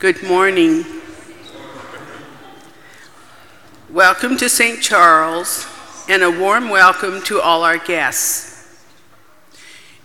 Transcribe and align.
Good 0.00 0.24
morning. 0.24 0.84
Welcome 3.88 4.36
to 4.38 4.48
St. 4.48 4.82
Charles, 4.82 5.66
and 6.08 6.24
a 6.24 6.30
warm 6.30 6.68
welcome 6.68 7.22
to 7.22 7.40
all 7.40 7.62
our 7.62 7.78
guests. 7.78 8.84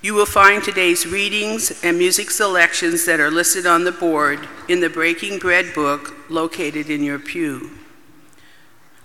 You 0.04 0.13
will 0.13 0.28
find 0.28 0.63
today's 0.63 1.07
readings 1.07 1.83
and 1.83 1.97
music 1.97 2.29
selections 2.29 3.05
that 3.05 3.20
are 3.20 3.31
listed 3.31 3.65
on 3.65 3.83
the 3.83 3.92
board 3.92 4.47
in 4.67 4.79
the 4.79 4.92
Breaking 4.92 5.39
Bread 5.39 5.74
book 5.74 6.13
located 6.29 6.92
in 6.92 7.03
your 7.03 7.19
pew. 7.19 7.71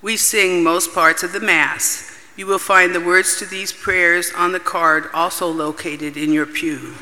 We 0.03 0.19
sing 0.19 0.63
most 0.63 0.95
parts 0.95 1.23
of 1.23 1.33
the 1.33 1.41
Mass. 1.41 2.15
You 2.37 2.47
will 2.47 2.59
find 2.59 2.95
the 2.95 3.01
words 3.01 3.39
to 3.39 3.47
these 3.47 3.73
prayers 3.73 4.33
on 4.37 4.53
the 4.53 4.61
card 4.61 5.09
also 5.15 5.49
located 5.49 6.19
in 6.19 6.31
your 6.31 6.47
pew. 6.47 6.95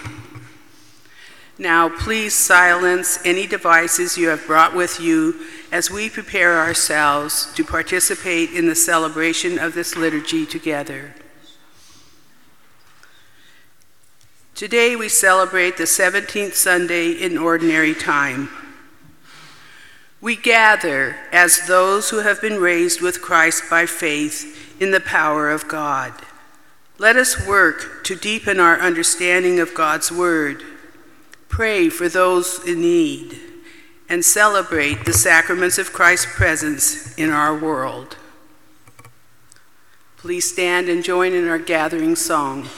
Now, 1.63 1.89
please 1.89 2.35
silence 2.35 3.25
any 3.25 3.47
devices 3.47 4.18
you 4.18 4.31
have 4.31 4.49
brought 4.49 4.75
with 4.75 4.99
you 4.99 5.46
as 5.71 5.93
we 5.93 6.11
prepare 6.11 6.59
ourselves 6.59 7.53
to 7.55 7.63
participate 7.63 8.50
in 8.50 8.67
the 8.67 8.75
celebration 8.75 9.61
of 9.61 9.72
this 9.72 9.95
liturgy 9.95 10.45
together. 10.45 11.14
Today, 14.57 14.96
we 14.96 15.09
celebrate 15.09 15.77
the 15.77 15.85
17th 15.85 16.55
Sunday 16.55 17.13
in 17.13 17.39
Ordinary 17.39 17.94
Time. 17.94 18.49
We 20.21 20.35
gather 20.35 21.14
as 21.31 21.69
those 21.69 22.11
who 22.11 22.22
have 22.22 22.41
been 22.41 22.58
raised 22.58 23.00
with 23.00 23.22
Christ 23.22 23.71
by 23.71 23.86
faith 23.86 24.81
in 24.83 24.91
the 24.91 24.99
power 24.99 25.49
of 25.49 25.69
God. 25.69 26.13
Let 26.99 27.14
us 27.14 27.47
work 27.47 28.03
to 28.03 28.17
deepen 28.17 28.58
our 28.58 28.81
understanding 28.81 29.61
of 29.61 29.75
God's 29.75 30.11
Word 30.11 30.64
pray 31.53 31.91
for 31.91 32.09
those 32.09 32.67
in 32.67 32.81
need, 32.81 33.39
and 34.09 34.25
celebrate 34.25 35.05
the 35.05 35.12
sacraments 35.12 35.77
of 35.77 35.92
Christ's 35.92 36.34
presence 36.34 37.14
in 37.17 37.28
our 37.28 37.55
world. 37.55 38.17
Please 40.17 40.50
stand 40.50 40.89
and 40.89 41.05
join 41.05 41.34
in 41.34 41.47
our 41.48 41.59
gathering 41.59 42.17
song. 42.17 42.69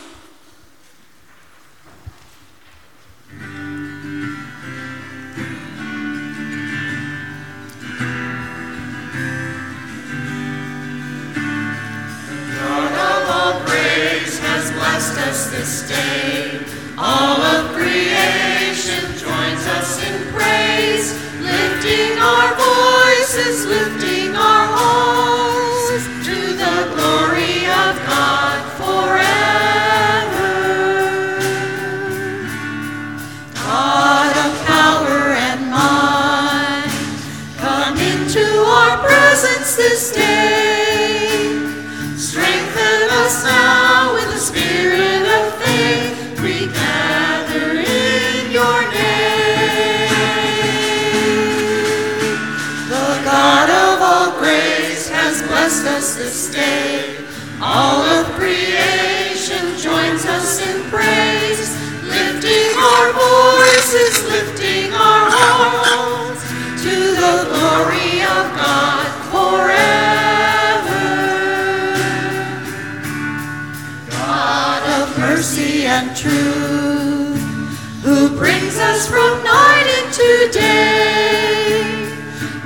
Has 14.46 14.70
blessed 14.72 15.18
us 15.18 15.50
this 15.50 15.88
day. 15.88 16.60
All 16.98 17.40
of 17.40 17.72
creation 17.74 18.63
joins 18.74 19.66
us 19.68 20.02
in 20.02 20.32
praise, 20.32 21.12
lifting 21.40 22.18
our 22.18 22.54
voices, 22.56 23.66
lifting 23.66 24.34
our 24.34 24.66
hearts 24.66 25.53
and 75.94 76.16
truth, 76.16 77.38
who 78.02 78.36
brings 78.36 78.76
us 78.78 79.06
from 79.06 79.44
night 79.44 79.86
into 79.98 80.50
day. 80.50 82.10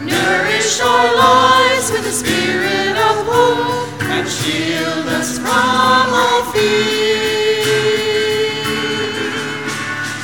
Nourish 0.00 0.81
our 0.81 1.15
lives 1.15 1.93
with 1.93 2.05
the 2.05 2.11
spirit 2.11 2.97
of 2.97 3.17
hope 3.28 4.03
and 4.05 4.27
shield 4.27 5.06
us 5.19 5.37
from 5.37 6.06
all 6.22 6.43
fear. 6.53 7.19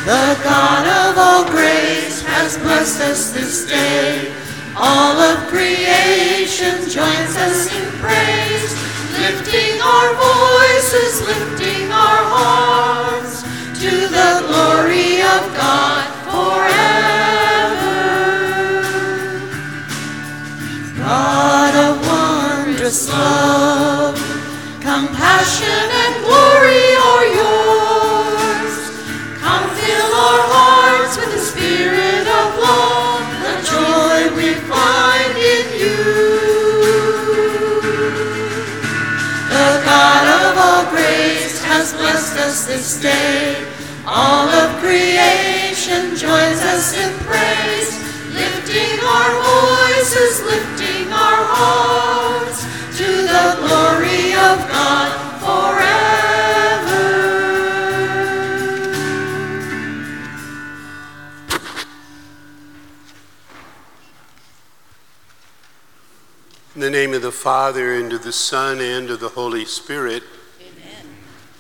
The 0.09 0.41
God 0.43 0.85
of 0.89 1.19
all 1.19 1.45
grace 1.51 2.23
has 2.23 2.57
blessed 2.57 3.01
us 3.03 3.33
this 3.33 3.67
day. 3.69 4.33
All 4.77 5.19
of 5.21 5.47
creation 5.49 6.89
joins 6.89 7.37
us 7.37 7.69
in 7.77 7.85
praise, 8.01 8.73
lifting 9.25 9.81
our 9.81 10.09
voices, 10.15 11.23
lifting 11.27 11.91
our 11.91 12.23
hearts 12.37 13.43
to 13.81 13.91
the 14.17 14.31
glory 14.49 15.23
of 15.35 15.43
God 15.57 16.05
forever. 16.29 17.95
God 20.99 21.75
of 21.87 21.95
wondrous 22.07 23.09
love, 23.09 24.17
compassion 24.83 25.94
blessed 42.35 42.49
us 42.49 42.67
this 42.67 43.01
day. 43.01 43.65
All 44.07 44.49
of 44.49 44.81
creation 44.81 46.17
joins 46.17 46.61
us 46.63 46.97
in 46.99 47.13
praise, 47.21 47.97
lifting 48.35 49.01
our 49.01 49.43
voices, 49.43 50.43
lifting 50.43 51.13
our 51.13 51.45
hearts 51.47 52.65
to 52.99 53.05
the 53.05 53.57
glory 53.61 54.33
of 54.35 54.69
God 54.69 55.11
forever. 55.41 55.85
In 66.75 66.81
the 66.81 66.91
name 66.91 67.15
of 67.15 67.23
the 67.23 67.33
Father, 67.33 67.95
and 67.95 68.13
of 68.13 68.25
the 68.25 68.33
Son, 68.33 68.81
and 68.81 69.11
of 69.11 69.21
the 69.21 69.31
Holy 69.31 69.65
Spirit. 69.65 70.25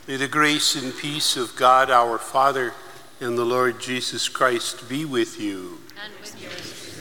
May 0.07 0.17
the 0.17 0.29
grace 0.29 0.77
and 0.77 0.95
peace 0.95 1.35
of 1.39 1.57
God 1.57 1.91
our 1.91 2.19
Father 2.19 2.75
and 3.21 3.39
the 3.39 3.45
Lord 3.45 3.81
Jesus 3.81 4.29
Christ 4.29 4.87
be 4.87 5.07
with 5.07 5.41
you. 5.41 5.79
And 6.03 6.13
with 6.21 6.43
yours. 6.43 7.01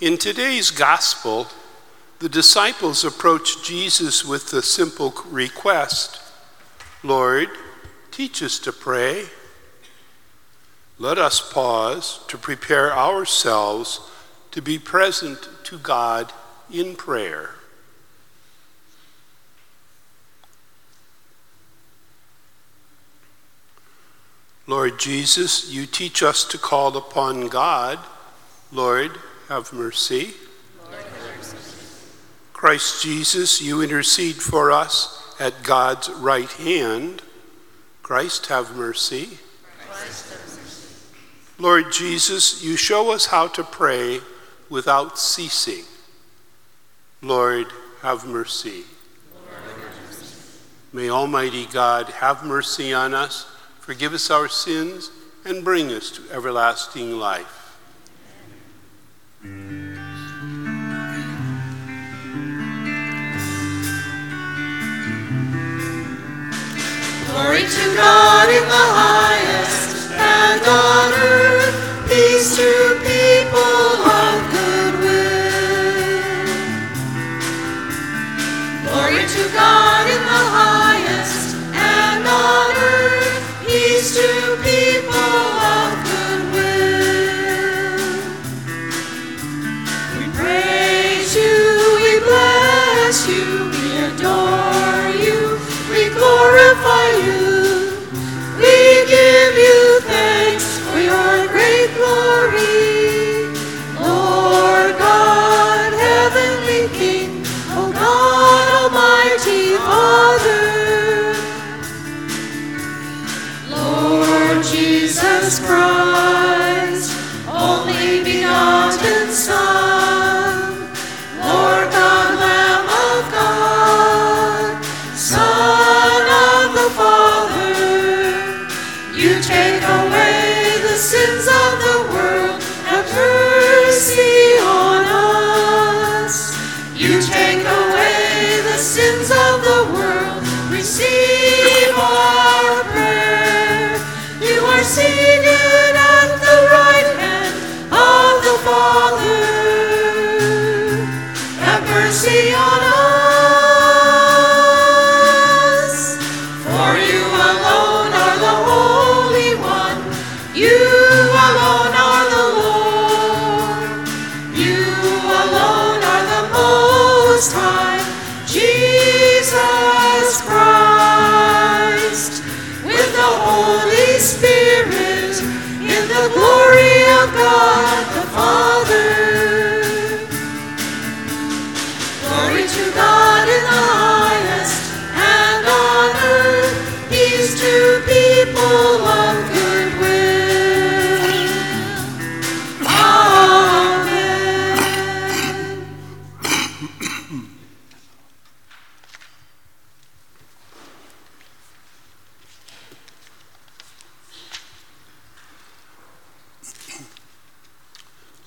In 0.00 0.18
today's 0.18 0.72
gospel, 0.72 1.46
the 2.18 2.28
disciples 2.28 3.04
approach 3.04 3.62
Jesus 3.64 4.24
with 4.24 4.50
the 4.50 4.60
simple 4.60 5.14
request 5.30 6.20
Lord, 7.04 7.48
teach 8.10 8.42
us 8.42 8.58
to 8.58 8.72
pray. 8.72 9.26
Let 10.98 11.16
us 11.16 11.40
pause 11.40 12.20
to 12.26 12.36
prepare 12.36 12.92
ourselves 12.92 14.00
to 14.50 14.60
be 14.60 14.80
present 14.80 15.48
to 15.64 15.78
God 15.78 16.32
in 16.70 16.96
prayer. 16.96 17.50
Lord 24.70 25.00
Jesus, 25.00 25.68
you 25.68 25.84
teach 25.84 26.22
us 26.22 26.44
to 26.44 26.56
call 26.56 26.96
upon 26.96 27.48
God. 27.48 27.98
Lord, 28.70 29.10
have 29.48 29.72
mercy. 29.72 30.30
Christ 32.52 33.02
Jesus, 33.02 33.60
you 33.60 33.82
intercede 33.82 34.36
for 34.36 34.70
us 34.70 35.34
at 35.40 35.64
God's 35.64 36.08
right 36.10 36.52
hand. 36.52 37.20
Christ, 38.04 38.46
have 38.46 38.76
mercy. 38.76 39.40
Lord 41.58 41.90
Jesus, 41.90 42.62
you 42.62 42.76
show 42.76 43.10
us 43.10 43.26
how 43.26 43.48
to 43.48 43.64
pray 43.64 44.20
without 44.68 45.18
ceasing. 45.18 45.82
Lord, 47.22 47.66
have 48.02 48.24
mercy. 48.24 48.84
May 50.92 51.10
Almighty 51.10 51.66
God 51.66 52.08
have 52.10 52.44
mercy 52.44 52.94
on 52.94 53.14
us, 53.14 53.50
forgive 53.90 54.14
us 54.14 54.30
our 54.30 54.48
sins, 54.48 55.10
and 55.44 55.64
bring 55.64 55.90
us 55.90 56.12
to 56.12 56.22
everlasting 56.30 57.18
life. 57.18 57.76
Glory 67.26 67.64
to 67.66 67.96
God 67.96 68.48
in 68.48 68.62
the 68.62 68.86
highest, 68.94 70.12
and 70.12 70.62
on 70.62 71.12
earth 71.12 71.74
peace 72.08 72.54
to 72.54 72.94
people 73.02 74.06
of 74.06 74.38
good 74.54 74.94
will. 75.02 75.50
Glory 78.86 79.26
to 79.26 79.42
God 79.52 80.06
in 80.06 80.22
the 80.22 80.42
highest, 80.54 80.79
bless 93.10 93.26
you, 93.26 93.68
we 93.72 93.96
adore 94.04 95.10
you, 95.18 95.58
we 95.90 96.14
glorify 96.14 97.10
you. 97.26 97.49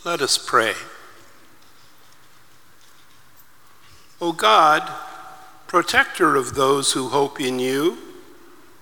Let 0.06 0.22
us 0.22 0.38
pray. 0.38 0.74
O 4.20 4.34
God, 4.34 4.92
protector 5.68 6.36
of 6.36 6.56
those 6.56 6.92
who 6.92 7.08
hope 7.08 7.40
in 7.40 7.58
you, 7.58 7.98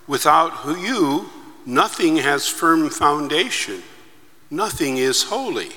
without 0.07 0.65
you, 0.65 1.29
nothing 1.63 2.17
has 2.17 2.47
firm 2.47 2.89
foundation, 2.89 3.83
nothing 4.49 4.97
is 4.97 5.23
holy. 5.23 5.73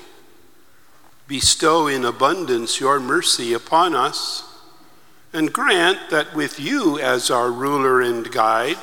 Bestow 1.27 1.85
in 1.85 2.05
abundance 2.05 2.79
your 2.79 2.99
mercy 2.99 3.53
upon 3.53 3.93
us, 3.93 4.43
and 5.31 5.53
grant 5.53 6.09
that 6.09 6.33
with 6.33 6.59
you 6.59 6.97
as 6.97 7.29
our 7.29 7.51
ruler 7.51 8.01
and 8.01 8.31
guide, 8.31 8.79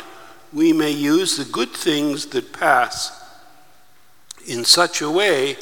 we 0.53 0.73
may 0.73 0.93
use 0.93 1.37
the 1.37 1.45
good 1.45 1.73
things 1.73 2.27
that 2.27 2.53
pass 2.53 3.21
in 4.47 4.65
such 4.65 5.03
a 5.03 5.11
way 5.11 5.57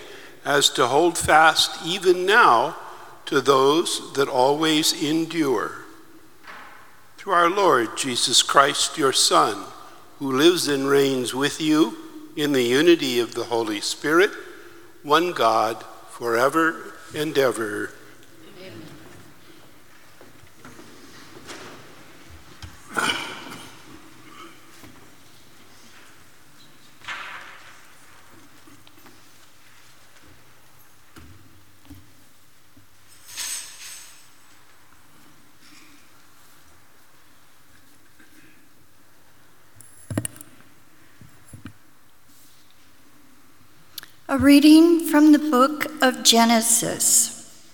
as 0.44 0.68
to 0.70 0.86
hold 0.86 1.18
fast 1.18 1.84
even 1.84 2.26
now 2.26 2.76
to 3.26 3.40
those 3.40 4.12
that 4.14 4.28
always 4.28 4.92
endure. 5.02 5.72
Through 7.16 7.32
our 7.32 7.50
Lord 7.50 7.96
Jesus 7.96 8.42
Christ, 8.42 8.98
your 8.98 9.12
Son, 9.12 9.64
who 10.18 10.32
lives 10.32 10.68
and 10.68 10.88
reigns 10.88 11.34
with 11.34 11.60
you 11.60 11.96
in 12.36 12.52
the 12.52 12.62
unity 12.62 13.20
of 13.20 13.34
the 13.34 13.44
Holy 13.44 13.80
Spirit, 13.80 14.30
one 15.02 15.32
God, 15.32 15.84
forever 16.10 16.94
and 17.14 17.36
ever. 17.36 17.92
A 44.32 44.38
reading 44.38 45.00
from 45.00 45.32
the 45.32 45.40
book 45.40 45.86
of 46.00 46.22
Genesis. 46.22 47.66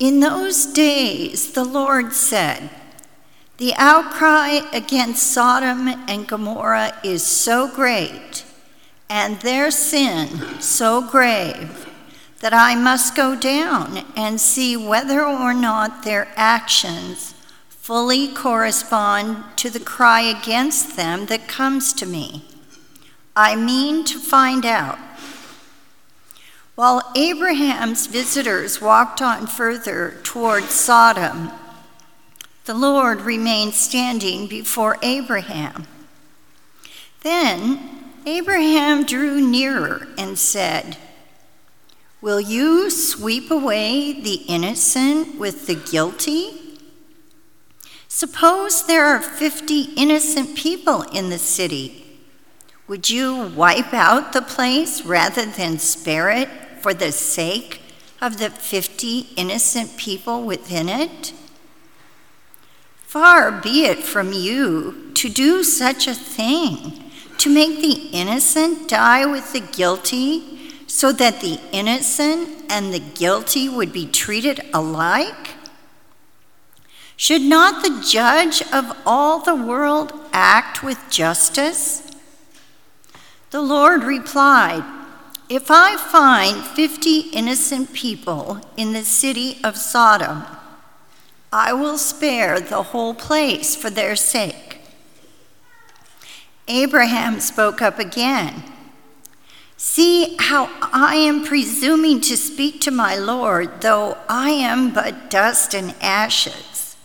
In 0.00 0.18
those 0.18 0.66
days, 0.66 1.52
the 1.52 1.62
Lord 1.62 2.12
said, 2.12 2.70
The 3.58 3.72
outcry 3.76 4.62
against 4.72 5.32
Sodom 5.32 5.86
and 5.86 6.26
Gomorrah 6.26 6.98
is 7.04 7.24
so 7.24 7.72
great, 7.72 8.44
and 9.08 9.38
their 9.42 9.70
sin 9.70 10.60
so 10.60 11.00
grave, 11.00 11.88
that 12.40 12.52
I 12.52 12.74
must 12.74 13.14
go 13.14 13.36
down 13.36 14.04
and 14.16 14.40
see 14.40 14.76
whether 14.76 15.24
or 15.24 15.54
not 15.54 16.02
their 16.02 16.32
actions 16.34 17.32
fully 17.68 18.26
correspond 18.26 19.44
to 19.58 19.70
the 19.70 19.78
cry 19.78 20.22
against 20.22 20.96
them 20.96 21.26
that 21.26 21.46
comes 21.46 21.92
to 21.92 22.06
me. 22.06 22.49
I 23.36 23.56
mean 23.56 24.04
to 24.06 24.18
find 24.18 24.66
out. 24.66 24.98
While 26.74 27.12
Abraham's 27.14 28.06
visitors 28.06 28.80
walked 28.80 29.20
on 29.20 29.46
further 29.46 30.16
toward 30.22 30.64
Sodom, 30.64 31.50
the 32.64 32.74
Lord 32.74 33.20
remained 33.20 33.74
standing 33.74 34.46
before 34.46 34.96
Abraham. 35.02 35.86
Then 37.20 38.06
Abraham 38.26 39.04
drew 39.04 39.40
nearer 39.40 40.08
and 40.16 40.38
said, 40.38 40.96
Will 42.22 42.40
you 42.40 42.90
sweep 42.90 43.50
away 43.50 44.20
the 44.20 44.44
innocent 44.46 45.38
with 45.38 45.66
the 45.66 45.74
guilty? 45.74 46.78
Suppose 48.08 48.86
there 48.86 49.06
are 49.06 49.22
50 49.22 49.94
innocent 49.96 50.56
people 50.56 51.02
in 51.02 51.30
the 51.30 51.38
city. 51.38 51.99
Would 52.90 53.08
you 53.08 53.46
wipe 53.54 53.94
out 53.94 54.32
the 54.32 54.42
place 54.42 55.04
rather 55.04 55.46
than 55.46 55.78
spare 55.78 56.28
it 56.28 56.48
for 56.80 56.92
the 56.92 57.12
sake 57.12 57.80
of 58.20 58.38
the 58.38 58.50
50 58.50 59.28
innocent 59.36 59.96
people 59.96 60.42
within 60.42 60.88
it? 60.88 61.32
Far 63.04 63.52
be 63.52 63.84
it 63.84 64.00
from 64.00 64.32
you 64.32 65.12
to 65.14 65.28
do 65.28 65.62
such 65.62 66.08
a 66.08 66.14
thing, 66.14 67.12
to 67.38 67.48
make 67.48 67.80
the 67.80 68.08
innocent 68.10 68.88
die 68.88 69.24
with 69.24 69.52
the 69.52 69.60
guilty, 69.60 70.72
so 70.88 71.12
that 71.12 71.40
the 71.40 71.60
innocent 71.70 72.64
and 72.68 72.92
the 72.92 72.98
guilty 72.98 73.68
would 73.68 73.92
be 73.92 74.06
treated 74.08 74.62
alike? 74.74 75.50
Should 77.16 77.42
not 77.42 77.84
the 77.84 78.04
judge 78.04 78.62
of 78.72 78.96
all 79.06 79.38
the 79.38 79.54
world 79.54 80.12
act 80.32 80.82
with 80.82 80.98
justice? 81.08 82.09
The 83.50 83.60
Lord 83.60 84.04
replied, 84.04 84.84
If 85.48 85.72
I 85.72 85.96
find 85.96 86.64
50 86.64 87.30
innocent 87.32 87.92
people 87.92 88.60
in 88.76 88.92
the 88.92 89.02
city 89.02 89.58
of 89.64 89.76
Sodom, 89.76 90.44
I 91.52 91.72
will 91.72 91.98
spare 91.98 92.60
the 92.60 92.84
whole 92.84 93.12
place 93.12 93.74
for 93.74 93.90
their 93.90 94.14
sake. 94.14 94.78
Abraham 96.68 97.40
spoke 97.40 97.82
up 97.82 97.98
again. 97.98 98.62
See 99.76 100.36
how 100.38 100.70
I 100.80 101.16
am 101.16 101.44
presuming 101.44 102.20
to 102.20 102.36
speak 102.36 102.80
to 102.82 102.92
my 102.92 103.16
Lord, 103.16 103.80
though 103.80 104.16
I 104.28 104.50
am 104.50 104.92
but 104.92 105.28
dust 105.28 105.74
and 105.74 105.96
ashes. 106.00 106.96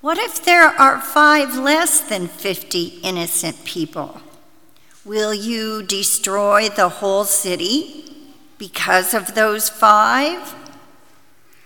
What 0.00 0.16
if 0.16 0.42
there 0.42 0.68
are 0.68 1.02
five 1.02 1.56
less 1.56 2.00
than 2.00 2.28
50 2.28 3.00
innocent 3.02 3.64
people? 3.64 4.22
Will 5.04 5.34
you 5.34 5.82
destroy 5.82 6.68
the 6.68 6.88
whole 6.88 7.24
city 7.24 8.04
because 8.56 9.14
of 9.14 9.34
those 9.34 9.68
five? 9.68 10.54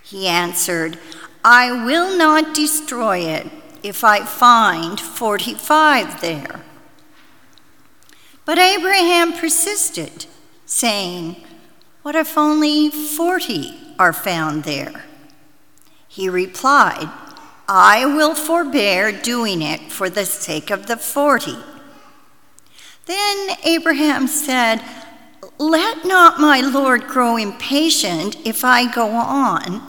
He 0.03 0.27
answered, 0.27 0.99
I 1.45 1.85
will 1.85 2.17
not 2.17 2.55
destroy 2.55 3.19
it 3.19 3.47
if 3.83 4.03
I 4.03 4.25
find 4.25 4.99
45 4.99 6.23
there. 6.23 6.63
But 8.47 8.59
Abraham 8.59 9.35
persisted, 9.35 10.25
saying, 10.65 11.37
What 12.03 12.17
if 12.17 12.39
only 12.39 12.89
40 12.89 13.75
are 13.99 14.15
found 14.15 14.65
there? 14.65 15.05
He 16.09 16.31
replied, 16.31 17.11
I 17.69 18.07
will 18.07 18.35
forbear 18.35 19.13
doing 19.13 19.61
it 19.61 19.93
for 19.93 20.09
the 20.09 20.25
sake 20.25 20.71
of 20.71 20.87
the 20.87 20.97
40. 20.97 21.57
Then 23.07 23.51
Abraham 23.65 24.27
said, 24.27 24.83
Let 25.59 26.05
not 26.05 26.41
my 26.41 26.61
Lord 26.61 27.07
grow 27.07 27.37
impatient 27.37 28.37
if 28.45 28.65
I 28.65 28.93
go 28.93 29.09
on. 29.11 29.81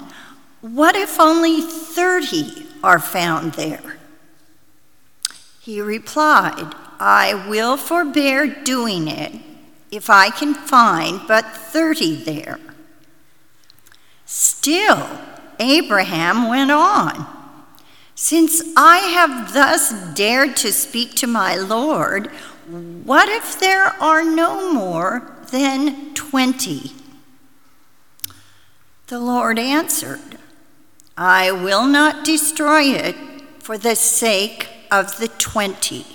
What 0.61 0.95
if 0.95 1.19
only 1.19 1.61
30 1.61 2.67
are 2.83 2.99
found 2.99 3.53
there? 3.53 3.97
He 5.59 5.81
replied, 5.81 6.73
I 6.99 7.45
will 7.49 7.75
forbear 7.75 8.47
doing 8.47 9.07
it 9.07 9.33
if 9.91 10.09
I 10.09 10.29
can 10.29 10.53
find 10.53 11.21
but 11.27 11.45
30 11.45 12.23
there. 12.23 12.59
Still, 14.25 15.07
Abraham 15.59 16.47
went 16.49 16.71
on. 16.71 17.25
Since 18.15 18.61
I 18.75 18.97
have 18.97 19.53
thus 19.53 19.91
dared 20.13 20.55
to 20.57 20.73
speak 20.73 21.15
to 21.15 21.27
my 21.27 21.55
Lord, 21.55 22.31
what 22.67 23.29
if 23.29 23.57
there 23.59 23.85
are 24.01 24.23
no 24.23 24.73
more 24.73 25.31
than 25.51 26.13
20? 26.13 26.91
The 29.07 29.19
Lord 29.19 29.57
answered, 29.57 30.37
I 31.15 31.51
will 31.51 31.87
not 31.87 32.25
destroy 32.25 32.83
it 32.83 33.15
for 33.59 33.77
the 33.77 33.95
sake 33.95 34.67
of 34.91 35.17
the 35.17 35.29
20. 35.29 36.05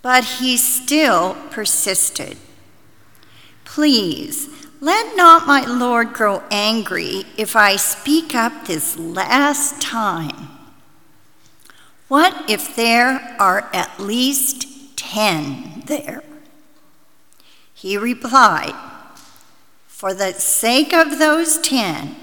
But 0.00 0.24
he 0.24 0.56
still 0.56 1.36
persisted. 1.50 2.38
Please, 3.66 4.48
let 4.80 5.16
not 5.16 5.46
my 5.46 5.66
Lord 5.66 6.14
grow 6.14 6.42
angry 6.50 7.24
if 7.36 7.54
I 7.54 7.76
speak 7.76 8.34
up 8.34 8.66
this 8.66 8.98
last 8.98 9.82
time. 9.82 10.48
What 12.08 12.48
if 12.48 12.74
there 12.74 13.36
are 13.38 13.68
at 13.74 14.00
least 14.00 14.77
ten 14.98 15.84
there? 15.86 16.22
He 17.72 17.96
replied, 17.96 18.74
For 19.86 20.12
the 20.12 20.32
sake 20.32 20.92
of 20.92 21.18
those 21.18 21.58
ten, 21.58 22.16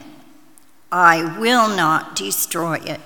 I 0.91 1.39
will 1.39 1.69
not 1.69 2.15
destroy 2.15 2.75
it. 2.75 2.99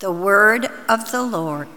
The 0.00 0.12
word 0.12 0.70
of 0.88 1.10
the 1.10 1.22
Lord. 1.22 1.68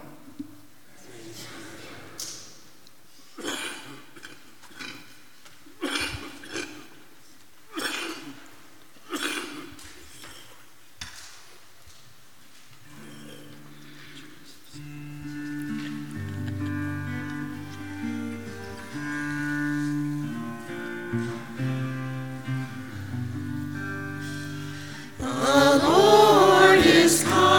A 27.12 27.51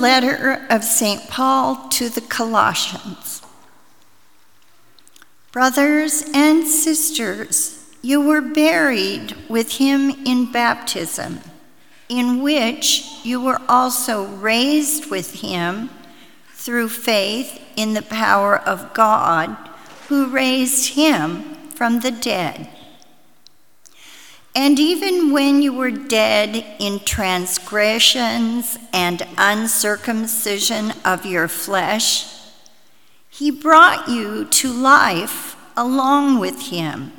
letter 0.00 0.66
of 0.70 0.82
St. 0.82 1.28
Paul 1.28 1.88
to 1.90 2.08
the 2.08 2.20
Colossians. 2.20 3.42
Brothers 5.52 6.24
and 6.32 6.66
sisters, 6.66 7.84
you 8.02 8.20
were 8.20 8.40
buried 8.40 9.36
with 9.48 9.72
him 9.72 10.10
in 10.24 10.50
baptism, 10.50 11.40
in 12.08 12.42
which 12.42 13.04
you 13.24 13.40
were 13.40 13.60
also 13.68 14.26
raised 14.26 15.10
with 15.10 15.40
him 15.40 15.90
through 16.54 16.88
faith 16.88 17.62
in 17.76 17.94
the 17.94 18.02
power 18.02 18.56
of 18.56 18.94
God 18.94 19.56
who 20.08 20.26
raised 20.26 20.94
him 20.94 21.54
from 21.74 22.00
the 22.00 22.10
dead. 22.10 22.68
And 24.54 24.80
even 24.80 25.32
when 25.32 25.62
you 25.62 25.72
were 25.72 25.92
dead 25.92 26.64
in 26.80 27.00
transgressions 27.00 28.78
and 28.92 29.26
uncircumcision 29.38 30.92
of 31.04 31.24
your 31.24 31.46
flesh, 31.46 32.26
he 33.28 33.50
brought 33.50 34.08
you 34.08 34.44
to 34.44 34.72
life 34.72 35.56
along 35.76 36.40
with 36.40 36.70
him, 36.70 37.12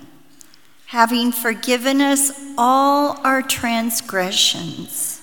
having 0.88 1.32
forgiven 1.32 2.02
us 2.02 2.32
all 2.58 3.18
our 3.24 3.42
transgressions, 3.42 5.22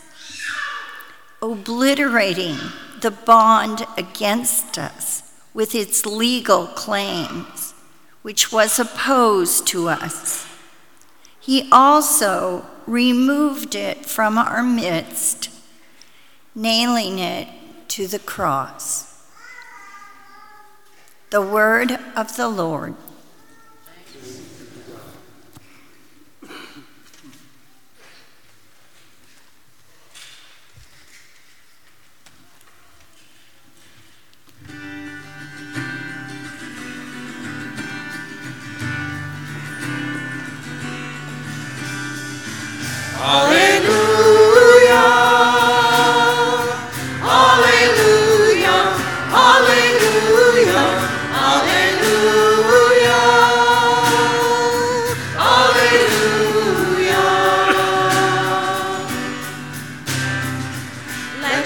obliterating 1.43 2.57
the 3.03 3.11
bond 3.11 3.87
against 3.99 4.79
us 4.79 5.23
with 5.53 5.75
its 5.75 6.07
legal 6.07 6.67
claims, 6.69 7.75
which 8.23 8.50
was 8.50 8.79
opposed 8.79 9.67
to 9.67 9.88
us. 9.88 10.47
He 11.49 11.67
also 11.73 12.67
removed 12.87 13.75
it 13.75 14.05
from 14.05 14.37
our 14.37 14.62
midst, 14.62 15.49
nailing 16.55 17.19
it 17.19 17.49
to 17.88 18.07
the 18.07 18.19
cross. 18.19 19.26
The 21.31 21.40
word 21.40 21.93
of 22.14 22.37
the 22.37 22.50
Lord. 22.50 22.97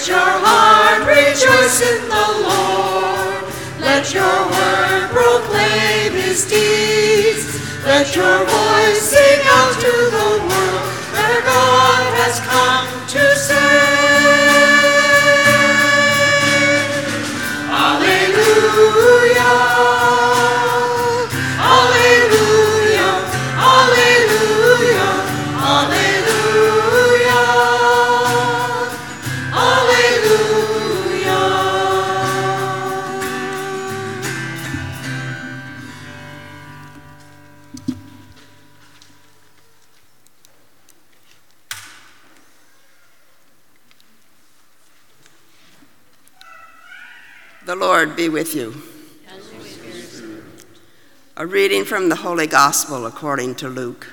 Your 0.09 0.19
heart 0.19 1.07
rejoice 1.07 1.81
in 1.81 2.03
the 2.09 2.27
Lord. 2.49 3.45
Let 3.79 4.13
your 4.13 4.39
word 4.51 5.09
proclaim 5.15 6.13
his 6.13 6.45
deeds. 6.45 7.47
Let 7.87 8.15
your 8.17 8.45
voice 8.45 9.01
sing 9.01 9.42
be 48.23 48.29
with 48.29 48.55
you. 48.55 48.73
A 51.37 51.45
reading 51.45 51.85
from 51.85 52.09
the 52.09 52.15
Holy 52.15 52.47
Gospel 52.47 53.05
according 53.05 53.57
to 53.57 53.69
Luke. 53.69 54.07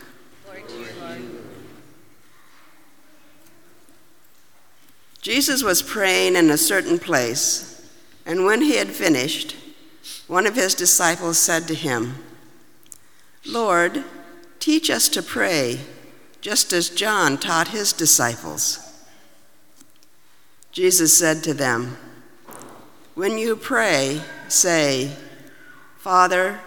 Jesus 5.22 5.62
was 5.62 5.84
praying 5.84 6.36
in 6.36 6.50
a 6.50 6.58
certain 6.58 6.98
place, 6.98 7.88
and 8.26 8.45
when 8.45 8.62
he 8.62 8.78
had 8.78 8.88
finished, 8.88 9.56
one 10.26 10.48
of 10.48 10.56
his 10.56 10.74
disciples 10.74 11.38
said 11.38 11.67
to 11.67 11.76
him, 11.76 12.15
Lord, 13.45 14.04
teach 14.60 14.89
us 14.89 15.08
to 15.10 15.22
pray, 15.22 15.82
just 16.41 16.74
as 16.74 16.89
John 16.89 17.38
taught 17.38 17.67
his 17.67 17.93
disciples. 17.93 18.80
Jesus 20.72 21.15
said 21.15 21.43
to 21.43 21.54
them, 21.54 21.98
When 23.20 23.38
you 23.38 23.58
pray, 23.58 24.22
say, 24.48 25.12
Father, 25.98 26.62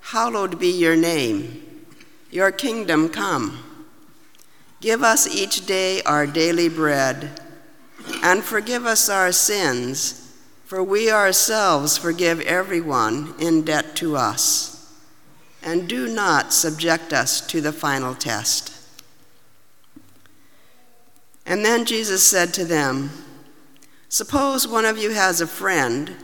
hallowed 0.00 0.58
be 0.58 0.66
your 0.66 0.96
name, 0.96 1.86
your 2.28 2.50
kingdom 2.50 3.08
come. 3.08 3.62
Give 4.80 5.04
us 5.04 5.32
each 5.32 5.64
day 5.64 6.02
our 6.02 6.26
daily 6.26 6.68
bread, 6.68 7.40
and 8.20 8.42
forgive 8.42 8.84
us 8.84 9.08
our 9.08 9.30
sins, 9.30 10.34
for 10.64 10.82
we 10.82 11.08
ourselves 11.08 11.98
forgive 11.98 12.40
everyone 12.40 13.36
in 13.38 13.62
debt 13.62 13.94
to 13.98 14.16
us. 14.16 14.92
And 15.62 15.88
do 15.88 16.12
not 16.12 16.52
subject 16.52 17.12
us 17.12 17.40
to 17.46 17.60
the 17.60 17.72
final 17.72 18.16
test. 18.16 18.74
And 21.46 21.64
then 21.64 21.84
Jesus 21.84 22.26
said 22.26 22.52
to 22.54 22.64
them, 22.64 23.12
Suppose 24.12 24.68
one 24.68 24.84
of 24.84 24.98
you 24.98 25.12
has 25.12 25.40
a 25.40 25.46
friend 25.46 26.16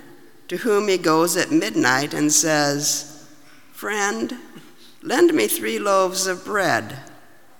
to 0.48 0.58
whom 0.58 0.88
he 0.88 0.98
goes 0.98 1.38
at 1.38 1.50
midnight 1.50 2.12
and 2.12 2.30
says, 2.30 3.26
Friend, 3.72 4.34
lend 5.02 5.32
me 5.32 5.48
three 5.48 5.78
loaves 5.78 6.26
of 6.26 6.44
bread, 6.44 6.98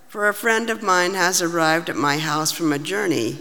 for 0.07 0.29
a 0.29 0.35
friend 0.35 0.69
of 0.69 0.83
mine 0.83 1.14
has 1.14 1.41
arrived 1.41 1.88
at 1.88 1.97
my 1.97 2.19
house 2.19 2.53
from 2.53 2.75
a 2.75 2.79
journey, 2.79 3.38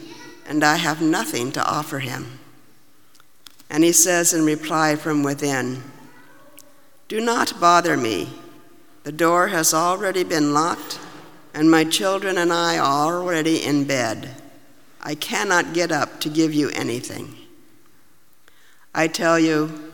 and 0.48 0.64
I 0.64 0.78
have 0.78 1.02
nothing 1.02 1.52
to 1.52 1.70
offer 1.70 2.00
him. 2.00 2.40
And 3.70 3.84
he 3.84 3.92
says 3.92 4.34
in 4.34 4.46
reply 4.46 4.96
from 4.96 5.24
within, 5.24 5.84
Do 7.10 7.20
not 7.20 7.60
bother 7.60 7.98
me. 7.98 8.30
The 9.04 9.12
door 9.12 9.50
has 9.50 9.74
already 9.74 10.24
been 10.24 10.54
locked, 10.54 11.02
and 11.54 11.70
my 11.70 11.84
children 11.84 12.38
and 12.38 12.54
I 12.54 12.78
are 12.78 13.18
already 13.18 13.62
in 13.62 13.84
bed. 13.84 14.34
I 15.02 15.16
cannot 15.16 15.74
get 15.74 15.92
up 15.92 16.20
to 16.22 16.30
give 16.30 16.54
you 16.54 16.70
anything. 16.70 17.36
I 18.94 19.08
tell 19.08 19.40
you, 19.40 19.92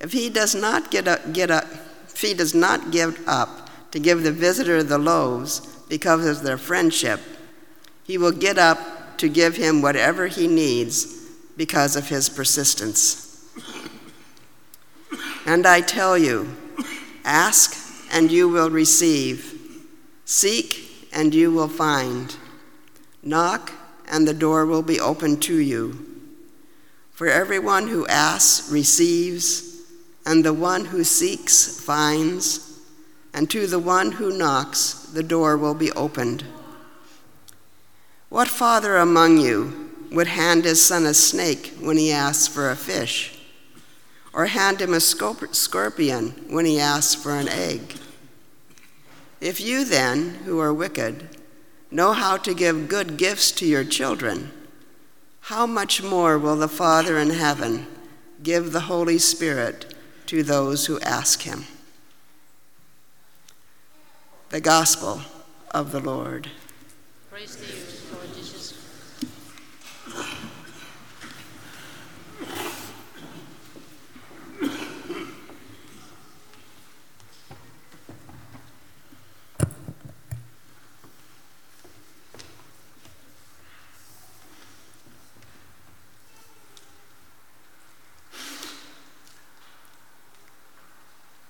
if 0.00 0.12
he 0.12 0.30
does 0.30 0.54
not 0.54 0.90
get 0.90 1.08
up, 1.08 1.32
get 1.32 1.50
up, 1.50 1.66
if 2.08 2.20
he 2.20 2.34
does 2.34 2.54
not 2.54 2.90
give 2.90 3.26
up 3.28 3.68
to 3.90 3.98
give 3.98 4.22
the 4.22 4.32
visitor 4.32 4.82
the 4.82 4.98
loaves 4.98 5.60
because 5.88 6.24
of 6.24 6.44
their 6.44 6.56
friendship, 6.56 7.20
he 8.04 8.16
will 8.16 8.32
get 8.32 8.56
up 8.56 8.78
to 9.18 9.28
give 9.28 9.56
him 9.56 9.82
whatever 9.82 10.26
he 10.28 10.46
needs 10.46 11.20
because 11.56 11.96
of 11.96 12.08
his 12.08 12.28
persistence. 12.28 13.44
And 15.44 15.66
I 15.66 15.80
tell 15.80 16.16
you, 16.16 16.56
ask 17.24 17.76
and 18.12 18.30
you 18.30 18.48
will 18.48 18.70
receive, 18.70 19.86
seek 20.24 21.08
and 21.12 21.34
you 21.34 21.52
will 21.52 21.68
find, 21.68 22.34
knock 23.22 23.72
and 24.10 24.26
the 24.26 24.34
door 24.34 24.66
will 24.66 24.82
be 24.82 25.00
opened 25.00 25.40
to 25.42 25.56
you. 25.56 26.06
For 27.12 27.28
everyone 27.28 27.88
who 27.88 28.06
asks 28.08 28.70
receives, 28.70 29.82
and 30.26 30.44
the 30.44 30.52
one 30.52 30.86
who 30.86 31.04
seeks 31.04 31.80
finds, 31.80 32.80
and 33.32 33.48
to 33.50 33.66
the 33.66 33.78
one 33.78 34.12
who 34.12 34.36
knocks 34.36 34.92
the 35.12 35.22
door 35.22 35.56
will 35.56 35.74
be 35.74 35.92
opened. 35.92 36.44
What 38.28 38.48
father 38.48 38.96
among 38.96 39.38
you 39.38 39.90
would 40.10 40.28
hand 40.28 40.64
his 40.64 40.82
son 40.82 41.06
a 41.06 41.14
snake 41.14 41.74
when 41.80 41.96
he 41.96 42.12
asks 42.12 42.48
for 42.48 42.70
a 42.70 42.76
fish? 42.76 43.38
Or 44.32 44.46
hand 44.46 44.80
him 44.80 44.94
a 44.94 44.98
scorp- 44.98 45.54
scorpion 45.54 46.30
when 46.48 46.64
he 46.64 46.78
asks 46.78 47.14
for 47.14 47.32
an 47.32 47.48
egg? 47.48 47.94
If 49.40 49.60
you 49.60 49.84
then, 49.84 50.40
who 50.44 50.60
are 50.60 50.72
wicked, 50.72 51.29
know 51.90 52.12
how 52.12 52.36
to 52.36 52.54
give 52.54 52.88
good 52.88 53.16
gifts 53.16 53.50
to 53.52 53.66
your 53.66 53.84
children, 53.84 54.50
how 55.42 55.66
much 55.66 56.02
more 56.02 56.38
will 56.38 56.56
the 56.56 56.68
Father 56.68 57.18
in 57.18 57.30
heaven 57.30 57.86
give 58.42 58.72
the 58.72 58.80
Holy 58.80 59.18
Spirit 59.18 59.94
to 60.26 60.42
those 60.42 60.86
who 60.86 61.00
ask 61.00 61.42
him? 61.42 61.64
The 64.50 64.60
Gospel 64.60 65.22
of 65.70 65.92
the 65.92 66.00
Lord. 66.00 66.50
Praise 67.30 67.56
to 67.56 67.62
you, 67.66 67.82
Lord 68.16 68.34
Jesus 68.34 68.80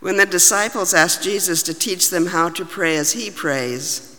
When 0.00 0.16
the 0.16 0.26
disciples 0.26 0.94
ask 0.94 1.20
Jesus 1.20 1.62
to 1.64 1.74
teach 1.74 2.08
them 2.08 2.26
how 2.26 2.48
to 2.50 2.64
pray 2.64 2.96
as 2.96 3.12
he 3.12 3.30
prays, 3.30 4.18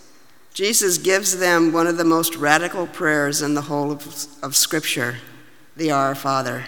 Jesus 0.54 0.98
gives 0.98 1.38
them 1.38 1.72
one 1.72 1.86
of 1.86 1.96
the 1.96 2.04
most 2.04 2.36
radical 2.36 2.86
prayers 2.86 3.42
in 3.42 3.54
the 3.54 3.62
whole 3.62 3.90
of, 3.90 4.26
of 4.42 4.54
Scripture 4.54 5.16
the 5.76 5.90
Our 5.90 6.14
Father. 6.14 6.66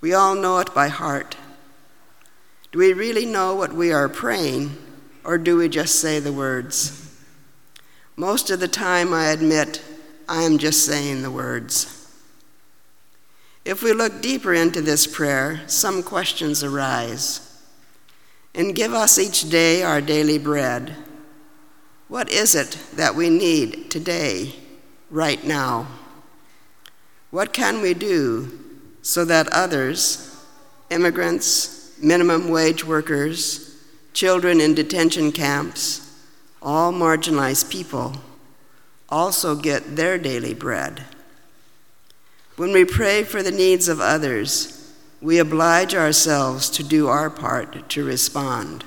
We 0.00 0.12
all 0.12 0.34
know 0.34 0.58
it 0.58 0.74
by 0.74 0.88
heart. 0.88 1.36
Do 2.72 2.80
we 2.80 2.92
really 2.92 3.24
know 3.24 3.54
what 3.54 3.72
we 3.72 3.92
are 3.92 4.08
praying, 4.08 4.76
or 5.22 5.38
do 5.38 5.56
we 5.56 5.68
just 5.68 6.00
say 6.00 6.18
the 6.18 6.32
words? 6.32 7.00
Most 8.16 8.50
of 8.50 8.60
the 8.60 8.68
time, 8.68 9.14
I 9.14 9.26
admit, 9.26 9.80
I 10.28 10.42
am 10.42 10.58
just 10.58 10.84
saying 10.84 11.22
the 11.22 11.30
words. 11.30 12.10
If 13.64 13.82
we 13.82 13.92
look 13.92 14.20
deeper 14.20 14.52
into 14.52 14.82
this 14.82 15.06
prayer, 15.06 15.62
some 15.66 16.02
questions 16.02 16.62
arise. 16.62 17.43
And 18.54 18.74
give 18.74 18.92
us 18.92 19.18
each 19.18 19.50
day 19.50 19.82
our 19.82 20.00
daily 20.00 20.38
bread. 20.38 20.94
What 22.08 22.30
is 22.30 22.54
it 22.54 22.78
that 22.94 23.14
we 23.14 23.28
need 23.28 23.90
today, 23.90 24.54
right 25.10 25.42
now? 25.42 25.88
What 27.30 27.52
can 27.52 27.80
we 27.80 27.94
do 27.94 28.56
so 29.02 29.24
that 29.24 29.48
others, 29.48 30.36
immigrants, 30.90 31.98
minimum 32.00 32.48
wage 32.48 32.84
workers, 32.84 33.76
children 34.12 34.60
in 34.60 34.74
detention 34.74 35.32
camps, 35.32 36.16
all 36.62 36.92
marginalized 36.92 37.70
people, 37.70 38.14
also 39.08 39.56
get 39.56 39.96
their 39.96 40.16
daily 40.16 40.54
bread? 40.54 41.04
When 42.56 42.70
we 42.70 42.84
pray 42.84 43.24
for 43.24 43.42
the 43.42 43.50
needs 43.50 43.88
of 43.88 44.00
others, 44.00 44.73
we 45.24 45.38
oblige 45.38 45.94
ourselves 45.94 46.68
to 46.68 46.82
do 46.82 47.08
our 47.08 47.30
part 47.30 47.88
to 47.88 48.04
respond. 48.04 48.84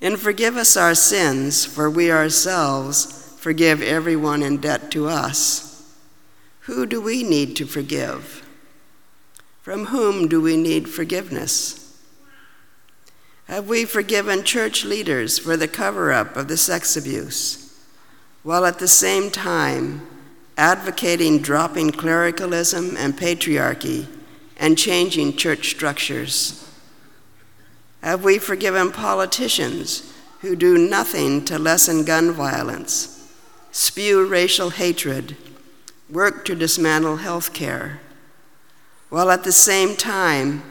And 0.00 0.16
forgive 0.16 0.56
us 0.56 0.76
our 0.76 0.94
sins, 0.94 1.66
for 1.66 1.90
we 1.90 2.12
ourselves 2.12 3.36
forgive 3.40 3.82
everyone 3.82 4.44
in 4.44 4.58
debt 4.58 4.92
to 4.92 5.08
us. 5.08 5.92
Who 6.60 6.86
do 6.86 7.00
we 7.00 7.24
need 7.24 7.56
to 7.56 7.66
forgive? 7.66 8.46
From 9.62 9.86
whom 9.86 10.28
do 10.28 10.40
we 10.40 10.56
need 10.56 10.88
forgiveness? 10.88 12.00
Have 13.48 13.68
we 13.68 13.84
forgiven 13.84 14.44
church 14.44 14.84
leaders 14.84 15.36
for 15.36 15.56
the 15.56 15.66
cover 15.66 16.12
up 16.12 16.36
of 16.36 16.46
the 16.46 16.56
sex 16.56 16.96
abuse, 16.96 17.76
while 18.44 18.64
at 18.66 18.78
the 18.78 18.86
same 18.86 19.32
time 19.32 20.06
advocating 20.56 21.40
dropping 21.40 21.90
clericalism 21.90 22.96
and 22.96 23.16
patriarchy 23.16 24.06
and 24.58 24.78
changing 24.78 25.36
church 25.36 25.70
structures? 25.70 26.62
Have 28.02 28.24
we 28.24 28.38
forgiven 28.38 28.92
politicians 28.92 30.12
who 30.40 30.56
do 30.56 30.78
nothing 30.78 31.44
to 31.44 31.58
lessen 31.58 32.04
gun 32.04 32.32
violence, 32.32 33.32
spew 33.72 34.26
racial 34.26 34.70
hatred, 34.70 35.36
work 36.08 36.44
to 36.44 36.54
dismantle 36.54 37.16
health 37.16 37.52
care, 37.52 38.00
while 39.08 39.30
at 39.30 39.44
the 39.44 39.52
same 39.52 39.96
time 39.96 40.62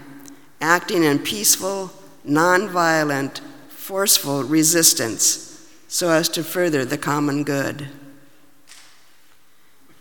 acting 0.62 1.04
in 1.04 1.20
peaceful, 1.20 1.92
nonviolent, 2.26 3.40
forceful 3.70 4.44
resistance 4.44 5.70
so 5.88 6.10
as 6.10 6.28
to 6.30 6.44
further 6.44 6.86
the 6.86 6.98
common 6.98 7.44
good? 7.44 7.88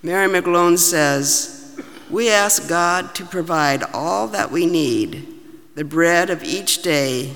Mary 0.04 0.28
McGlone 0.28 0.78
says, 0.78 1.80
We 2.10 2.28
ask 2.28 2.68
God 2.68 3.14
to 3.14 3.24
provide 3.24 3.82
all 3.94 4.28
that 4.28 4.50
we 4.50 4.66
need 4.66 5.26
the 5.76 5.84
bread 5.84 6.28
of 6.28 6.44
each 6.44 6.82
day 6.82 7.32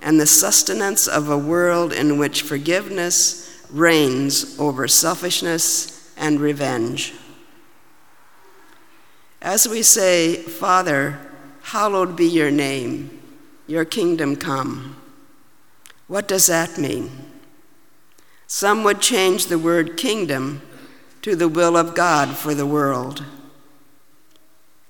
and 0.00 0.20
the 0.20 0.26
sustenance 0.26 1.08
of 1.08 1.28
a 1.28 1.36
world 1.36 1.92
in 1.92 2.16
which 2.16 2.42
forgiveness 2.42 3.66
reigns 3.68 4.56
over 4.60 4.86
selfishness 4.86 6.14
and 6.16 6.38
revenge. 6.38 7.14
As 9.42 9.68
we 9.68 9.82
say, 9.82 10.36
Father, 10.36 11.18
hallowed 11.62 12.14
be 12.14 12.26
your 12.28 12.52
name, 12.52 13.20
your 13.66 13.84
kingdom 13.84 14.36
come. 14.36 14.94
What 16.06 16.28
does 16.28 16.46
that 16.46 16.78
mean? 16.78 17.10
Some 18.46 18.84
would 18.84 19.00
change 19.00 19.46
the 19.46 19.58
word 19.58 19.96
kingdom 19.96 20.62
to 21.24 21.34
the 21.34 21.48
will 21.48 21.74
of 21.74 21.94
God 21.94 22.36
for 22.36 22.52
the 22.52 22.66
world. 22.66 23.24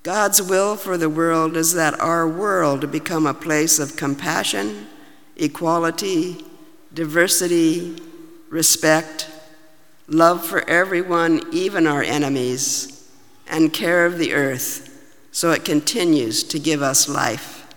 God's 0.03 0.43
will 0.43 0.75
for 0.75 0.99
the 0.99 1.09
world 1.09 1.57
is 1.57 1.75
that 1.75 2.01
our 2.01 2.29
world 2.29 2.91
become 2.91 3.25
a 3.25 3.33
place 3.33 3.79
of 3.79 3.95
compassion, 3.95 4.89
equality, 5.37 6.45
diversity, 6.93 7.97
respect, 8.49 9.31
love 10.09 10.45
for 10.45 10.69
everyone, 10.69 11.41
even 11.53 11.87
our 11.87 12.03
enemies, 12.03 13.09
and 13.47 13.73
care 13.73 14.05
of 14.05 14.19
the 14.19 14.33
earth 14.33 14.91
so 15.31 15.53
it 15.53 15.65
continues 15.65 16.43
to 16.43 16.59
give 16.59 16.83
us 16.83 17.09
life. 17.09 17.73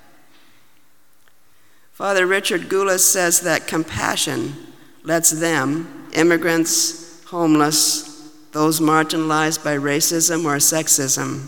Father 1.93 2.25
Richard 2.25 2.61
Gulas 2.61 3.01
says 3.01 3.41
that 3.41 3.67
compassion 3.67 4.55
lets 5.03 5.29
them, 5.29 6.07
immigrants, 6.13 7.23
homeless, 7.25 8.06
those 8.57 8.79
marginalized 8.79 9.63
by 9.63 9.77
racism 9.77 10.43
or 10.43 10.57
sexism, 10.57 11.45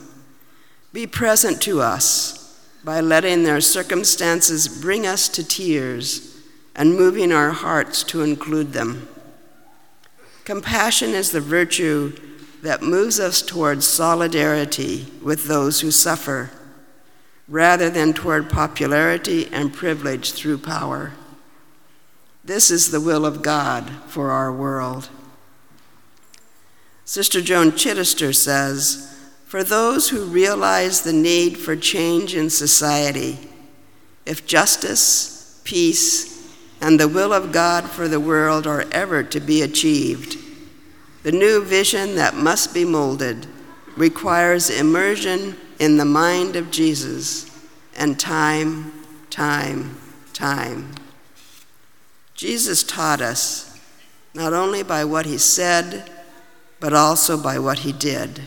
be 0.94 1.08
present 1.08 1.60
to 1.60 1.82
us 1.82 2.70
by 2.84 3.02
letting 3.02 3.42
their 3.42 3.60
circumstances 3.60 4.68
bring 4.68 5.08
us 5.08 5.28
to 5.28 5.44
tears 5.44 6.40
and 6.76 6.96
moving 6.96 7.32
our 7.32 7.50
hearts 7.50 8.04
to 8.04 8.22
include 8.22 8.74
them. 8.74 9.08
Compassion 10.46 11.16
is 11.16 11.32
the 11.32 11.42
virtue 11.42 12.16
that 12.62 12.84
moves 12.84 13.20
us 13.20 13.42
towards 13.42 13.88
solidarity 13.88 15.08
with 15.24 15.48
those 15.48 15.82
who 15.82 15.90
suffer, 15.90 16.52
rather 17.48 17.90
than 17.90 18.14
toward 18.14 18.52
popularity 18.52 19.50
and 19.52 19.74
privilege 19.74 20.34
through 20.34 20.60
power. 20.60 21.14
This 22.44 22.70
is 22.70 22.92
the 22.92 23.02
will 23.02 23.26
of 23.26 23.42
God 23.42 23.90
for 24.06 24.30
our 24.30 24.54
world. 24.54 25.10
Sister 27.10 27.42
Joan 27.42 27.72
Chittister 27.72 28.36
says, 28.36 29.18
For 29.46 29.64
those 29.64 30.10
who 30.10 30.26
realize 30.26 31.02
the 31.02 31.12
need 31.12 31.58
for 31.58 31.76
change 31.76 32.36
in 32.36 32.52
society, 32.52 33.40
if 34.28 34.46
justice, 34.46 35.60
peace, 35.64 36.56
and 36.80 37.00
the 37.00 37.08
will 37.08 37.34
of 37.34 37.52
God 37.52 37.90
for 37.90 38.08
the 38.08 38.20
world 38.20 38.68
are 38.68 38.86
ever 38.92 39.24
to 39.24 39.40
be 39.40 39.64
achieved, 39.64 40.38
the 41.24 41.32
new 41.32 41.64
vision 41.64 42.14
that 42.14 42.36
must 42.36 42.76
be 42.76 42.86
molded 42.86 43.48
requires 43.98 44.70
immersion 44.70 45.58
in 45.80 45.98
the 45.98 46.06
mind 46.06 46.56
of 46.56 46.70
Jesus 46.70 47.50
and 47.98 48.20
time, 48.20 48.94
time, 49.32 49.98
time. 50.32 50.94
Jesus 52.36 52.84
taught 52.84 53.20
us 53.20 53.82
not 54.36 54.54
only 54.54 54.84
by 54.84 55.04
what 55.04 55.26
he 55.26 55.40
said, 55.40 56.08
but 56.80 56.94
also 56.94 57.42
by 57.42 57.60
what 57.60 57.80
he 57.80 57.92
did. 57.92 58.42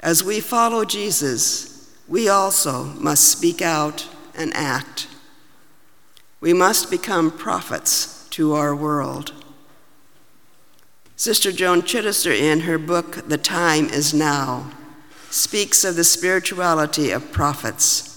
As 0.00 0.22
we 0.22 0.40
follow 0.40 0.84
Jesus, 0.84 1.92
we 2.06 2.28
also 2.28 2.84
must 2.84 3.28
speak 3.28 3.60
out 3.60 4.08
and 4.34 4.54
act. 4.54 5.08
We 6.40 6.52
must 6.52 6.90
become 6.90 7.30
prophets 7.30 8.28
to 8.30 8.52
our 8.52 8.74
world. 8.76 9.32
Sister 11.16 11.50
Joan 11.50 11.82
Chittister, 11.82 12.38
in 12.38 12.60
her 12.60 12.78
book, 12.78 13.26
The 13.26 13.38
Time 13.38 13.86
Is 13.86 14.12
Now, 14.12 14.70
speaks 15.30 15.82
of 15.82 15.96
the 15.96 16.04
spirituality 16.04 17.10
of 17.10 17.32
prophets. 17.32 18.12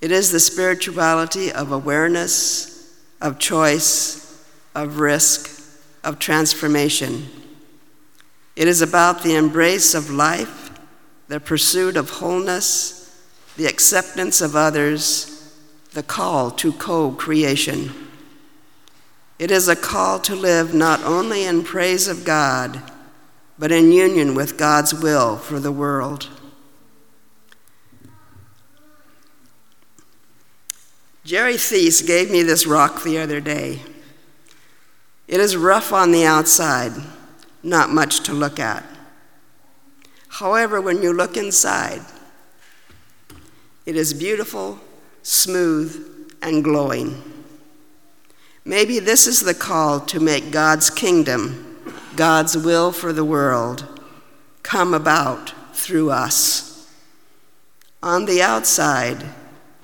It 0.00 0.10
is 0.10 0.30
the 0.30 0.40
spirituality 0.40 1.50
of 1.50 1.72
awareness, 1.72 3.00
of 3.20 3.38
choice, 3.38 4.44
of 4.74 4.98
risk, 4.98 5.55
of 6.06 6.20
transformation. 6.20 7.28
It 8.54 8.68
is 8.68 8.80
about 8.80 9.24
the 9.24 9.34
embrace 9.34 9.92
of 9.92 10.08
life, 10.08 10.70
the 11.26 11.40
pursuit 11.40 11.96
of 11.96 12.08
wholeness, 12.08 13.26
the 13.56 13.66
acceptance 13.66 14.40
of 14.40 14.54
others, 14.54 15.52
the 15.94 16.04
call 16.04 16.52
to 16.52 16.72
co 16.72 17.10
creation. 17.10 17.92
It 19.40 19.50
is 19.50 19.66
a 19.66 19.74
call 19.74 20.20
to 20.20 20.36
live 20.36 20.72
not 20.72 21.02
only 21.02 21.44
in 21.44 21.64
praise 21.64 22.06
of 22.06 22.24
God, 22.24 22.80
but 23.58 23.72
in 23.72 23.90
union 23.90 24.36
with 24.36 24.56
God's 24.56 24.94
will 24.94 25.36
for 25.36 25.58
the 25.58 25.72
world. 25.72 26.28
Jerry 31.24 31.56
Thies 31.56 32.00
gave 32.00 32.30
me 32.30 32.44
this 32.44 32.64
rock 32.64 33.02
the 33.02 33.18
other 33.18 33.40
day. 33.40 33.80
It 35.28 35.40
is 35.40 35.56
rough 35.56 35.92
on 35.92 36.12
the 36.12 36.24
outside, 36.24 36.92
not 37.62 37.90
much 37.90 38.20
to 38.20 38.32
look 38.32 38.60
at. 38.60 38.84
However, 40.28 40.80
when 40.80 41.02
you 41.02 41.12
look 41.12 41.36
inside, 41.36 42.02
It 43.86 43.94
is 43.94 44.12
beautiful, 44.12 44.80
smooth, 45.22 46.34
and 46.42 46.64
glowing. 46.64 47.22
Maybe 48.64 48.98
this 48.98 49.28
is 49.28 49.40
the 49.40 49.54
call 49.54 50.00
to 50.06 50.18
make 50.18 50.50
God's 50.50 50.90
kingdom, 50.90 51.78
God's 52.16 52.58
will 52.58 52.90
for 52.90 53.12
the 53.12 53.24
world, 53.24 53.86
come 54.64 54.92
about 54.92 55.54
through 55.72 56.10
us. 56.10 56.90
On 58.02 58.24
the 58.24 58.42
outside, 58.42 59.24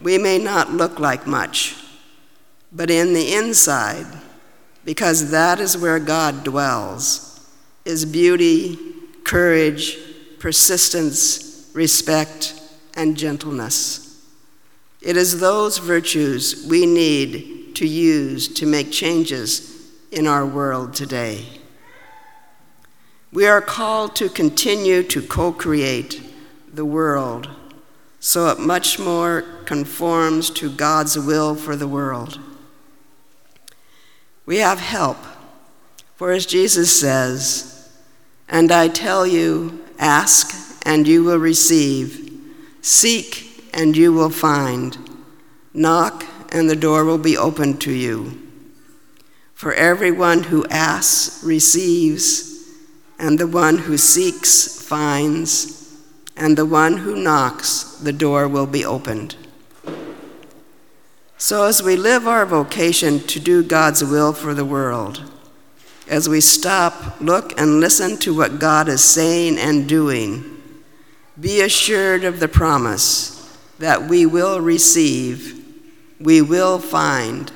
we 0.01 0.19
may 0.19 0.39
not 0.39 0.73
look 0.73 0.99
like 0.99 1.25
much, 1.25 1.77
but 2.73 2.91
in 2.91 3.15
the 3.15 3.35
inside, 3.35 4.07
because 4.85 5.31
that 5.31 5.61
is 5.61 5.77
where 5.77 5.99
God 5.99 6.45
dwells, 6.45 7.41
is 7.85 8.05
beauty, 8.05 8.79
courage, 9.25 9.99
persistence, 10.39 11.71
respect, 11.75 12.61
and 12.95 13.17
gentleness. 13.17 14.21
It 15.01 15.17
is 15.17 15.41
those 15.41 15.79
virtues 15.79 16.67
we 16.69 16.87
need 16.87 17.75
to 17.77 17.87
use 17.87 18.49
to 18.55 18.67
make 18.67 18.93
changes 18.93 19.91
in 20.11 20.27
our 20.27 20.47
world 20.47 20.95
today. 20.95 21.45
We 23.33 23.47
are 23.47 23.61
called 23.61 24.15
to 24.17 24.29
continue 24.29 25.03
to 25.05 25.23
co 25.23 25.53
create 25.53 26.23
the 26.73 26.85
world 26.85 27.49
so 28.21 28.49
it 28.49 28.59
much 28.61 28.99
more 28.99 29.43
conforms 29.65 30.49
to 30.51 30.71
God's 30.71 31.19
will 31.19 31.57
for 31.57 31.75
the 31.75 31.89
world. 31.89 32.39
We 34.47 34.59
have 34.59 34.81
help, 34.81 35.19
for 36.17 36.33
as 36.33 36.47
Jesus 36.47 36.99
says, 36.99 37.91
and 38.49 38.71
I 38.71 38.89
tell 38.89 39.27
you, 39.27 39.85
ask 39.99 40.81
and 40.85 41.07
you 41.07 41.25
will 41.25 41.39
receive, 41.39 42.33
seek 42.81 43.71
and 43.73 43.97
you 43.97 44.13
will 44.13 44.31
find, 44.31 44.99
knock 45.73 46.25
and 46.51 46.69
the 46.69 46.77
door 46.77 47.05
will 47.05 47.19
be 47.19 47.37
opened 47.37 47.81
to 47.83 47.93
you. 47.93 48.39
For 49.55 49.73
everyone 49.73 50.45
who 50.45 50.67
asks 50.67 51.43
receives, 51.45 52.53
and 53.19 53.39
the 53.39 53.47
one 53.47 53.79
who 53.79 53.97
seeks 53.97 54.83
finds 54.83 55.83
and 56.37 56.59
the 56.59 56.67
one 56.67 56.97
who 56.99 57.15
knocks, 57.15 57.99
the 58.03 58.13
door 58.13 58.49
will 58.49 58.67
be 58.67 58.85
opened. 58.85 59.37
So, 61.45 61.65
as 61.65 61.83
we 61.83 61.97
live 61.97 62.29
our 62.29 62.47
vocation 62.47 63.19
to 63.27 63.41
do 63.41 63.65
God's 63.65 64.05
will 64.05 64.33
for 64.33 64.55
the 64.55 64.65
world, 64.65 65.29
as 66.07 66.29
we 66.29 66.41
stop, 66.41 67.21
look, 67.21 67.59
and 67.61 67.81
listen 67.81 68.17
to 68.19 68.33
what 68.33 68.61
God 68.61 68.89
is 68.89 69.03
saying 69.03 69.59
and 69.59 69.89
doing, 69.89 70.63
be 71.41 71.61
assured 71.61 72.23
of 72.23 72.39
the 72.39 72.47
promise 72.47 73.59
that 73.81 74.05
we 74.05 74.25
will 74.25 74.61
receive, 74.61 75.67
we 76.21 76.41
will 76.41 76.79
find, 76.79 77.51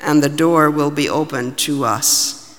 and 0.00 0.22
the 0.22 0.30
door 0.30 0.70
will 0.70 0.90
be 0.90 1.10
opened 1.10 1.58
to 1.58 1.84
us. 1.84 2.58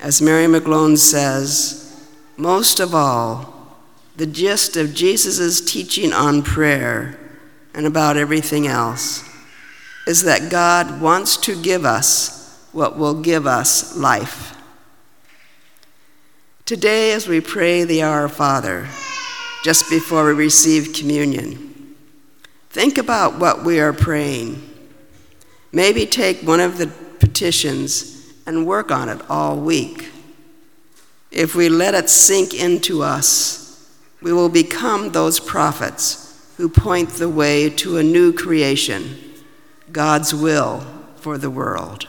As 0.00 0.20
Mary 0.20 0.46
McGlone 0.46 0.98
says, 0.98 2.10
most 2.36 2.80
of 2.80 2.92
all, 2.92 3.70
the 4.16 4.26
gist 4.26 4.76
of 4.76 4.94
Jesus' 4.94 5.60
teaching 5.60 6.12
on 6.12 6.42
prayer 6.42 7.20
and 7.72 7.86
about 7.86 8.16
everything 8.16 8.66
else 8.66 9.30
is 10.06 10.22
that 10.22 10.50
God 10.50 11.00
wants 11.00 11.36
to 11.38 11.60
give 11.60 11.84
us 11.84 12.68
what 12.72 12.98
will 12.98 13.20
give 13.20 13.46
us 13.46 13.96
life. 13.96 14.56
Today, 16.64 17.12
as 17.12 17.28
we 17.28 17.40
pray 17.40 17.84
the 17.84 18.02
Our 18.02 18.28
Father, 18.28 18.88
just 19.62 19.88
before 19.90 20.26
we 20.26 20.32
receive 20.32 20.92
communion, 20.92 21.94
think 22.70 22.98
about 22.98 23.38
what 23.38 23.64
we 23.64 23.80
are 23.80 23.92
praying. 23.92 24.62
Maybe 25.72 26.06
take 26.06 26.40
one 26.40 26.60
of 26.60 26.78
the 26.78 26.86
petitions 26.86 28.32
and 28.46 28.66
work 28.66 28.90
on 28.90 29.08
it 29.08 29.20
all 29.28 29.56
week. 29.56 30.10
If 31.30 31.54
we 31.54 31.68
let 31.68 31.94
it 31.94 32.08
sink 32.08 32.54
into 32.54 33.02
us, 33.02 33.90
we 34.22 34.32
will 34.32 34.48
become 34.48 35.10
those 35.10 35.40
prophets 35.40 36.48
who 36.56 36.68
point 36.68 37.10
the 37.10 37.28
way 37.28 37.68
to 37.68 37.98
a 37.98 38.02
new 38.02 38.32
creation, 38.32 39.33
God's 39.94 40.34
will 40.34 40.84
for 41.14 41.38
the 41.38 41.48
world. 41.48 42.08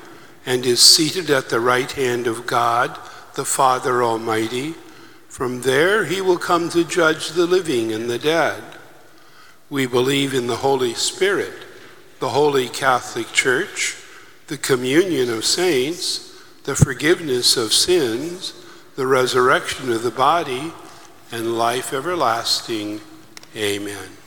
and 0.45 0.65
is 0.65 0.81
seated 0.81 1.29
at 1.29 1.49
the 1.49 1.59
right 1.59 1.91
hand 1.91 2.27
of 2.27 2.45
God, 2.45 2.97
the 3.35 3.45
Father 3.45 4.03
Almighty. 4.03 4.75
From 5.27 5.61
there 5.61 6.05
he 6.05 6.21
will 6.21 6.37
come 6.37 6.69
to 6.69 6.83
judge 6.83 7.29
the 7.29 7.45
living 7.45 7.91
and 7.91 8.09
the 8.09 8.19
dead. 8.19 8.63
We 9.69 9.85
believe 9.85 10.33
in 10.33 10.47
the 10.47 10.57
Holy 10.57 10.93
Spirit, 10.93 11.53
the 12.19 12.29
Holy 12.29 12.67
Catholic 12.67 13.31
Church, 13.31 13.95
the 14.47 14.57
communion 14.57 15.29
of 15.29 15.45
saints, 15.45 16.37
the 16.63 16.75
forgiveness 16.75 17.55
of 17.55 17.73
sins, 17.73 18.53
the 18.95 19.07
resurrection 19.07 19.91
of 19.91 20.03
the 20.03 20.11
body, 20.11 20.73
and 21.31 21.57
life 21.57 21.93
everlasting. 21.93 22.99
Amen. 23.55 24.20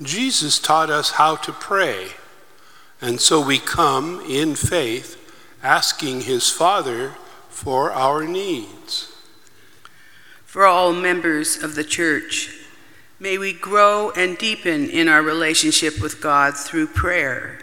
Jesus 0.00 0.60
taught 0.60 0.90
us 0.90 1.12
how 1.12 1.34
to 1.36 1.52
pray, 1.52 2.10
and 3.00 3.20
so 3.20 3.44
we 3.44 3.58
come 3.58 4.20
in 4.20 4.54
faith 4.54 5.16
asking 5.62 6.22
his 6.22 6.50
Father 6.50 7.14
for 7.48 7.90
our 7.90 8.24
needs. 8.24 9.12
For 10.44 10.64
all 10.64 10.92
members 10.92 11.60
of 11.60 11.74
the 11.74 11.82
church, 11.82 12.54
may 13.18 13.38
we 13.38 13.52
grow 13.52 14.12
and 14.12 14.38
deepen 14.38 14.88
in 14.88 15.08
our 15.08 15.22
relationship 15.22 16.00
with 16.00 16.20
God 16.20 16.56
through 16.56 16.86
prayer. 16.86 17.58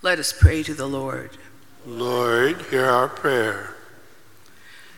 Let 0.00 0.18
us 0.18 0.32
pray 0.32 0.62
to 0.62 0.72
the 0.74 0.88
Lord. 0.88 1.30
Lord, 1.86 2.62
hear 2.70 2.86
our 2.86 3.08
prayer. 3.08 3.74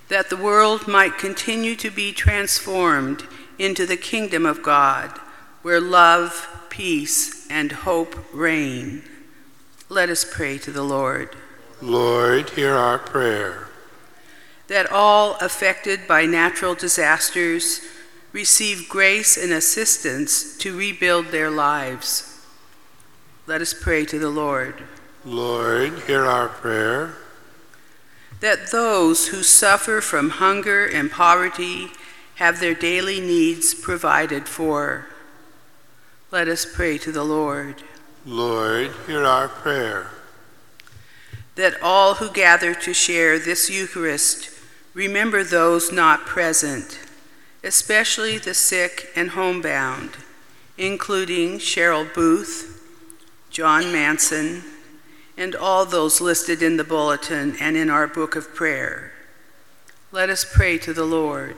That 0.08 0.30
the 0.30 0.36
world 0.36 0.86
might 0.86 1.18
continue 1.18 1.74
to 1.76 1.90
be 1.90 2.12
transformed 2.12 3.24
into 3.58 3.86
the 3.86 3.96
kingdom 3.96 4.46
of 4.46 4.62
God 4.62 5.18
where 5.62 5.80
love, 5.80 6.66
peace, 6.70 7.46
and 7.50 7.72
hope 7.72 8.14
reign. 8.32 9.02
Let 9.88 10.10
us 10.10 10.24
pray 10.24 10.58
to 10.58 10.70
the 10.70 10.82
Lord. 10.82 11.36
Lord, 11.80 12.50
hear 12.50 12.74
our 12.74 12.98
prayer. 12.98 13.68
That 14.66 14.90
all 14.90 15.36
affected 15.40 16.06
by 16.06 16.26
natural 16.26 16.74
disasters 16.74 17.80
receive 18.32 18.88
grace 18.88 19.36
and 19.36 19.52
assistance 19.52 20.56
to 20.58 20.76
rebuild 20.76 21.26
their 21.26 21.50
lives. 21.50 22.44
Let 23.46 23.62
us 23.62 23.72
pray 23.72 24.04
to 24.06 24.18
the 24.18 24.28
Lord. 24.28 24.82
Lord, 25.24 26.00
hear 26.00 26.26
our 26.26 26.48
prayer. 26.48 27.14
That 28.40 28.70
those 28.70 29.28
who 29.28 29.42
suffer 29.42 30.00
from 30.00 30.30
hunger 30.30 30.86
and 30.86 31.10
poverty 31.10 31.88
have 32.36 32.60
their 32.60 32.74
daily 32.74 33.20
needs 33.20 33.74
provided 33.74 34.46
for. 34.46 35.06
Let 36.30 36.48
us 36.48 36.66
pray 36.66 36.98
to 36.98 37.12
the 37.12 37.24
Lord. 37.24 37.82
Lord, 38.26 38.90
hear 39.06 39.24
our 39.24 39.48
prayer. 39.48 40.10
That 41.54 41.82
all 41.82 42.14
who 42.14 42.30
gather 42.30 42.74
to 42.74 42.92
share 42.92 43.38
this 43.38 43.70
Eucharist 43.70 44.58
Remember 44.98 45.44
those 45.44 45.92
not 45.92 46.26
present, 46.26 46.98
especially 47.62 48.36
the 48.36 48.52
sick 48.52 49.10
and 49.14 49.30
homebound, 49.30 50.10
including 50.76 51.60
Cheryl 51.60 52.12
Booth, 52.12 52.82
John 53.48 53.92
Manson, 53.92 54.64
and 55.36 55.54
all 55.54 55.84
those 55.84 56.20
listed 56.20 56.64
in 56.64 56.78
the 56.78 56.82
bulletin 56.82 57.54
and 57.60 57.76
in 57.76 57.90
our 57.90 58.08
book 58.08 58.34
of 58.34 58.56
prayer. 58.56 59.12
Let 60.10 60.30
us 60.30 60.44
pray 60.44 60.78
to 60.78 60.92
the 60.92 61.04
Lord. 61.04 61.54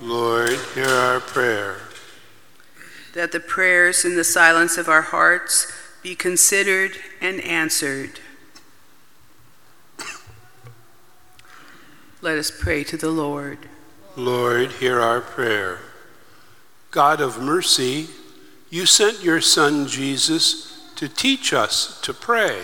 Lord, 0.00 0.58
hear 0.74 0.88
our 0.88 1.20
prayer. 1.20 1.76
That 3.14 3.32
the 3.32 3.40
prayers 3.40 4.04
in 4.04 4.16
the 4.16 4.24
silence 4.24 4.76
of 4.76 4.88
our 4.88 5.02
hearts 5.02 5.72
be 6.02 6.14
considered 6.14 6.92
and 7.20 7.40
answered. 7.42 8.20
Let 12.20 12.38
us 12.38 12.50
pray 12.50 12.84
to 12.84 12.96
the 12.96 13.10
Lord. 13.10 13.58
Lord, 14.16 14.72
hear 14.72 15.00
our 15.00 15.20
prayer. 15.20 15.80
God 16.90 17.20
of 17.20 17.40
mercy, 17.40 18.08
you 18.70 18.86
sent 18.86 19.24
your 19.24 19.40
Son 19.40 19.86
Jesus 19.88 20.90
to 20.96 21.08
teach 21.08 21.52
us 21.52 22.00
to 22.02 22.14
pray. 22.14 22.62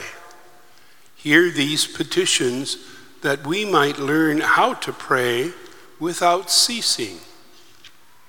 Hear 1.16 1.50
these 1.50 1.86
petitions 1.86 2.76
that 3.22 3.46
we 3.46 3.64
might 3.64 3.98
learn 3.98 4.40
how 4.40 4.74
to 4.74 4.92
pray 4.92 5.52
without 5.98 6.50
ceasing. 6.50 7.18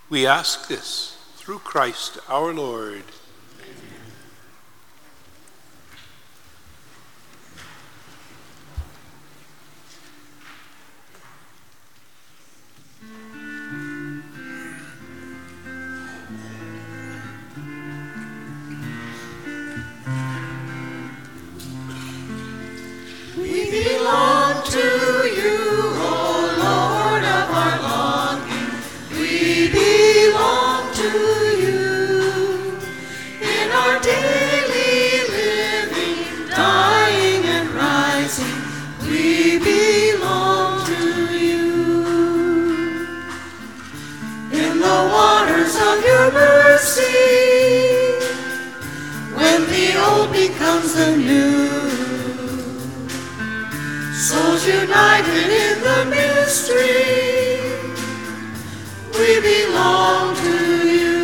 We 0.09 0.25
ask 0.25 0.67
this 0.67 1.18
through 1.49 1.57
Christ 1.57 2.19
our 2.29 2.53
Lord. 2.53 3.01
We 23.35 23.71
belong 23.71 24.63
to 24.65 25.08
we 59.17 59.41
belong 59.41 60.35
to 60.35 60.55
you. 60.87 61.19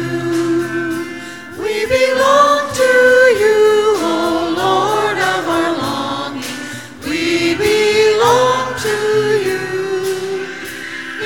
We 1.62 1.86
belong 1.86 2.74
to 2.74 2.92
you, 3.42 3.60
O 3.98 4.54
Lord 4.58 5.18
of 5.18 5.48
our 5.48 5.72
longing. 5.78 6.58
We 7.08 7.56
belong 7.56 8.74
to 8.86 8.98
you 9.48 9.66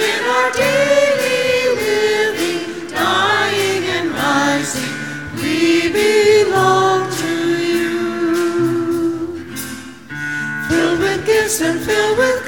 in 0.09 0.21
our 0.35 0.51
daily 0.51 1.75
living, 1.79 2.87
dying 2.89 3.83
and 3.95 4.11
rising. 4.11 4.93
We 5.35 5.89
belong 5.91 7.09
to 7.21 7.33
you 7.57 7.99
filled 10.67 10.99
with 10.99 11.25
gifts 11.25 11.61
and 11.61 11.79
filled 11.79 12.17
with 12.17 12.38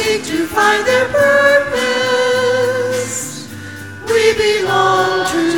seek 0.00 0.24
to 0.24 0.46
find 0.46 0.86
their 0.86 1.08
purpose. 1.08 1.76
We 4.06 4.32
belong 4.34 5.26
to 5.32 5.49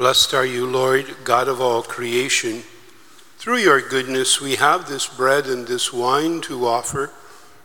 Blessed 0.00 0.32
are 0.32 0.46
you, 0.46 0.66
Lord, 0.66 1.14
God 1.24 1.46
of 1.46 1.60
all 1.60 1.82
creation. 1.82 2.62
Through 3.36 3.58
your 3.58 3.82
goodness, 3.86 4.40
we 4.40 4.54
have 4.56 4.88
this 4.88 5.06
bread 5.06 5.44
and 5.44 5.66
this 5.66 5.92
wine 5.92 6.40
to 6.40 6.66
offer, 6.66 7.08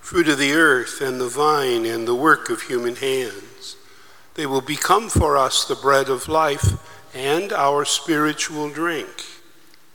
fruit 0.02 0.28
of 0.28 0.38
the 0.38 0.52
earth 0.52 1.00
and 1.00 1.22
the 1.22 1.30
vine 1.30 1.86
and 1.86 2.06
the 2.06 2.14
work 2.14 2.50
of 2.50 2.64
human 2.64 2.98
hands. 2.98 3.78
They 4.34 4.46
will 4.46 4.60
become 4.60 5.08
for 5.08 5.38
us 5.38 5.64
the 5.64 5.78
bread 5.78 6.10
of 6.10 6.28
life 6.28 6.74
and 7.16 7.54
our 7.54 7.86
spiritual 7.86 8.70
drink. 8.70 9.08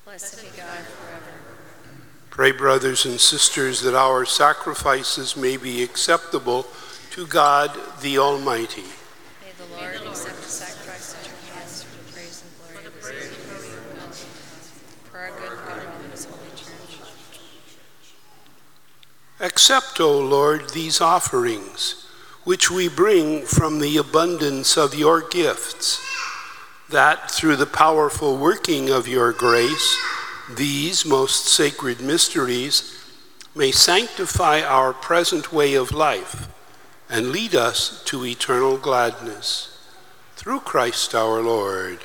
Blessed 0.06 0.40
be 0.40 0.48
God 0.56 0.78
forever. 0.78 1.36
Pray, 2.30 2.52
brothers 2.52 3.04
and 3.04 3.20
sisters, 3.20 3.82
that 3.82 3.94
our 3.94 4.24
sacrifices 4.24 5.36
may 5.36 5.58
be 5.58 5.82
acceptable 5.82 6.66
to 7.10 7.26
God 7.26 7.78
the 8.00 8.16
Almighty. 8.16 8.84
May 9.44 9.52
the 9.58 9.66
Lord 9.76 9.94
accept 10.08 10.36
the 10.38 10.48
sacrifice 10.48 11.14
at 11.20 11.26
your 11.26 11.36
hands 11.52 11.82
for 11.82 11.90
the 11.96 12.04
praise 12.10 12.42
and 12.42 12.50
glory 12.72 12.86
of 12.86 12.96
his 12.96 13.06
name. 13.06 13.18
For 15.10 15.18
our 15.18 15.30
good 15.30 15.50
and 15.50 15.58
good 15.66 15.78
of 15.78 15.92
all 15.92 16.10
his 16.10 16.24
holy 16.24 16.50
church. 16.54 17.02
Accept, 19.40 20.00
O 20.00 20.18
Lord, 20.18 20.70
these 20.70 21.00
offerings, 21.00 22.06
which 22.44 22.70
we 22.70 22.88
bring 22.88 23.46
from 23.46 23.78
the 23.78 23.96
abundance 23.96 24.76
of 24.76 24.94
your 24.94 25.26
gifts, 25.26 25.98
that 26.90 27.30
through 27.30 27.56
the 27.56 27.64
powerful 27.64 28.36
working 28.36 28.90
of 28.90 29.08
your 29.08 29.32
grace, 29.32 29.96
these 30.56 31.06
most 31.06 31.46
sacred 31.46 32.02
mysteries 32.02 33.02
may 33.54 33.70
sanctify 33.70 34.60
our 34.60 34.92
present 34.92 35.52
way 35.52 35.74
of 35.74 35.90
life 35.90 36.48
and 37.08 37.32
lead 37.32 37.54
us 37.54 38.04
to 38.04 38.26
eternal 38.26 38.76
gladness. 38.76 39.78
Through 40.36 40.60
Christ 40.60 41.14
our 41.14 41.40
Lord. 41.40 42.00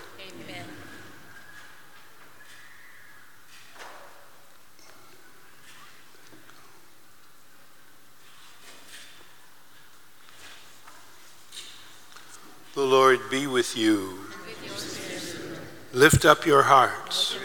The 12.75 12.81
Lord 12.81 13.29
be 13.31 13.47
with 13.47 13.77
you. 13.77 14.19
Lift 15.93 16.25
up 16.25 16.45
your 16.45 16.63
hearts. 16.63 17.37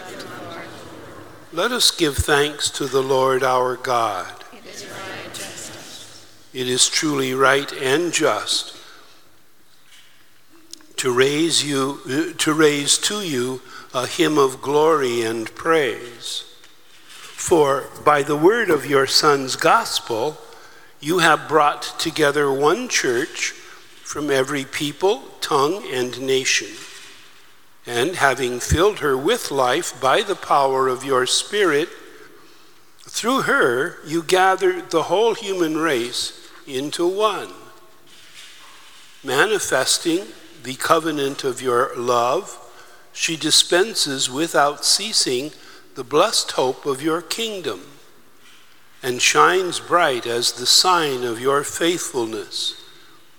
Let 1.53 1.71
us 1.71 1.93
give 1.93 2.17
thanks 2.17 2.69
to 2.71 2.87
the 2.87 3.01
Lord 3.01 3.45
our 3.45 3.77
God. 3.77 4.43
It 6.53 6.69
is 6.69 6.89
truly 6.89 7.33
right 7.33 7.73
and 7.75 8.13
just 8.13 8.77
to 10.97 11.13
raise 11.13 11.65
you 11.65 12.35
to 12.37 12.53
raise 12.53 12.99
to 12.99 13.21
you 13.21 13.63
a 13.95 14.09
hymn 14.09 14.37
of 14.37 14.61
glory 14.61 15.23
and 15.23 15.55
praise. 15.55 16.43
For 17.07 17.85
by 18.05 18.25
the 18.25 18.37
word 18.37 18.69
of 18.69 18.85
your 18.85 19.07
son's 19.07 19.55
gospel 19.55 20.39
you 20.99 21.21
have 21.21 21.47
brought 21.47 21.83
together 22.01 22.53
one 22.53 22.89
church 22.89 23.55
from 24.11 24.29
every 24.29 24.65
people, 24.65 25.23
tongue, 25.41 25.87
and 25.93 26.21
nation. 26.21 26.67
And 27.87 28.17
having 28.17 28.59
filled 28.59 28.99
her 28.99 29.17
with 29.17 29.53
life 29.53 30.01
by 30.01 30.23
the 30.23 30.35
power 30.35 30.89
of 30.89 31.05
your 31.05 31.27
Spirit, 31.27 31.89
through 33.03 33.43
her 33.43 33.99
you 34.05 34.25
gathered 34.25 34.91
the 34.91 35.05
whole 35.05 35.35
human 35.35 35.77
race 35.77 36.51
into 36.67 37.07
one, 37.07 37.51
manifesting 39.23 40.27
the 40.65 40.75
covenant 40.75 41.45
of 41.45 41.63
your 41.63 41.93
love. 41.97 42.59
She 43.13 43.37
dispenses 43.37 44.29
without 44.29 44.85
ceasing 44.85 45.53
the 45.95 46.03
blessed 46.03 46.51
hope 46.51 46.85
of 46.85 47.01
your 47.01 47.23
kingdom 47.23 47.83
and 49.05 49.23
shines 49.23 49.79
bright 49.79 50.27
as 50.27 50.51
the 50.51 50.67
sign 50.67 51.23
of 51.23 51.41
your 51.41 51.63
faithfulness 51.63 52.80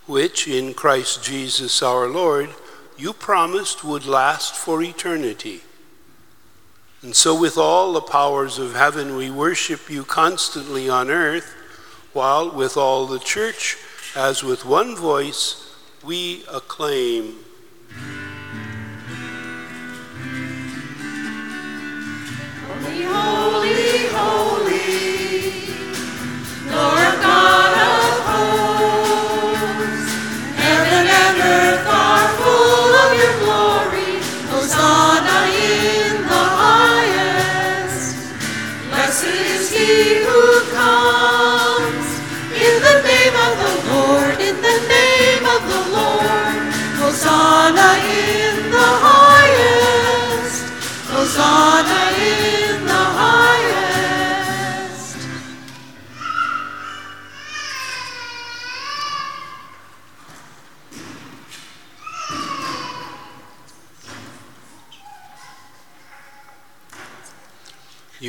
which 0.05 0.47
in 0.47 0.73
Christ 0.73 1.23
Jesus 1.23 1.81
our 1.81 2.07
Lord 2.07 2.49
you 2.97 3.13
promised 3.13 3.83
would 3.83 4.05
last 4.05 4.55
for 4.55 4.83
eternity. 4.83 5.61
And 7.01 7.15
so, 7.15 7.39
with 7.39 7.57
all 7.57 7.93
the 7.93 8.01
powers 8.01 8.59
of 8.59 8.75
heaven, 8.75 9.15
we 9.15 9.31
worship 9.31 9.89
you 9.89 10.03
constantly 10.03 10.87
on 10.87 11.09
earth, 11.09 11.51
while 12.13 12.51
with 12.51 12.77
all 12.77 13.07
the 13.07 13.17
church, 13.17 13.75
as 14.15 14.43
with 14.43 14.65
one 14.65 14.95
voice, 14.95 15.75
we 16.03 16.43
acclaim. 16.51 17.37
Holy, 22.67 23.01
holy, 23.01 24.07
holy, 24.13 24.70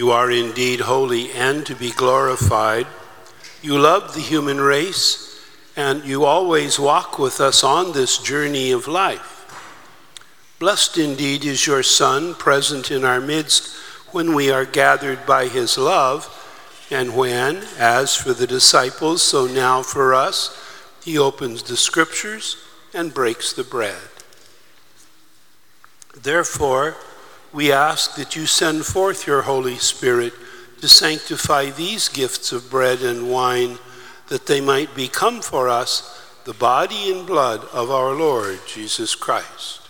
You 0.03 0.11
are 0.11 0.32
indeed 0.32 0.80
holy 0.80 1.30
and 1.30 1.64
to 1.64 1.76
be 1.76 1.92
glorified. 1.92 2.88
You 3.62 3.78
love 3.78 4.14
the 4.14 4.20
human 4.20 4.61
race, 4.61 5.40
and 5.76 6.03
you 6.03 6.24
always 6.24 6.76
walk 6.76 7.20
with 7.20 7.40
us 7.40 7.62
on 7.62 7.92
this 7.92 8.18
journey 8.18 8.72
of 8.72 8.88
life. 8.88 9.46
Blessed 10.59 10.98
indeed 10.98 11.44
is 11.44 11.68
your 11.68 11.84
Son, 11.84 12.34
present 12.34 12.90
in 12.90 13.05
our 13.05 13.20
midst 13.20 13.76
when 14.11 14.34
we 14.34 14.50
are 14.50 14.64
gathered 14.64 15.24
by 15.24 15.46
his 15.46 15.78
love, 15.78 16.26
and 16.90 17.14
when, 17.14 17.62
as 17.78 18.12
for 18.16 18.32
the 18.32 18.48
disciples, 18.48 19.22
so 19.22 19.46
now 19.46 19.84
for 19.84 20.14
us, 20.14 20.61
he 21.05 21.16
opens 21.16 21.62
the 21.62 21.76
scriptures 21.76 22.57
and 22.92 23.14
breaks 23.14 23.53
the 23.53 23.62
bread. 23.62 24.03
Therefore, 26.20 26.96
we 27.53 27.70
ask 27.70 28.16
that 28.16 28.34
you 28.34 28.46
send 28.46 28.84
forth 28.84 29.26
your 29.26 29.42
Holy 29.42 29.76
Spirit 29.76 30.32
to 30.80 30.88
sanctify 30.88 31.70
these 31.70 32.09
gifts 32.09 32.50
of 32.53 32.70
bread 32.70 33.03
and 33.03 33.30
wine, 33.30 33.78
that 34.28 34.46
they 34.46 34.61
might 34.61 34.94
become 34.94 35.40
for 35.40 35.68
us 35.68 36.18
the 36.44 36.55
body 36.55 37.12
and 37.12 37.26
blood 37.26 37.64
of 37.72 37.90
our 37.90 38.14
Lord 38.14 38.59
Jesus 38.66 39.14
Christ. 39.14 39.80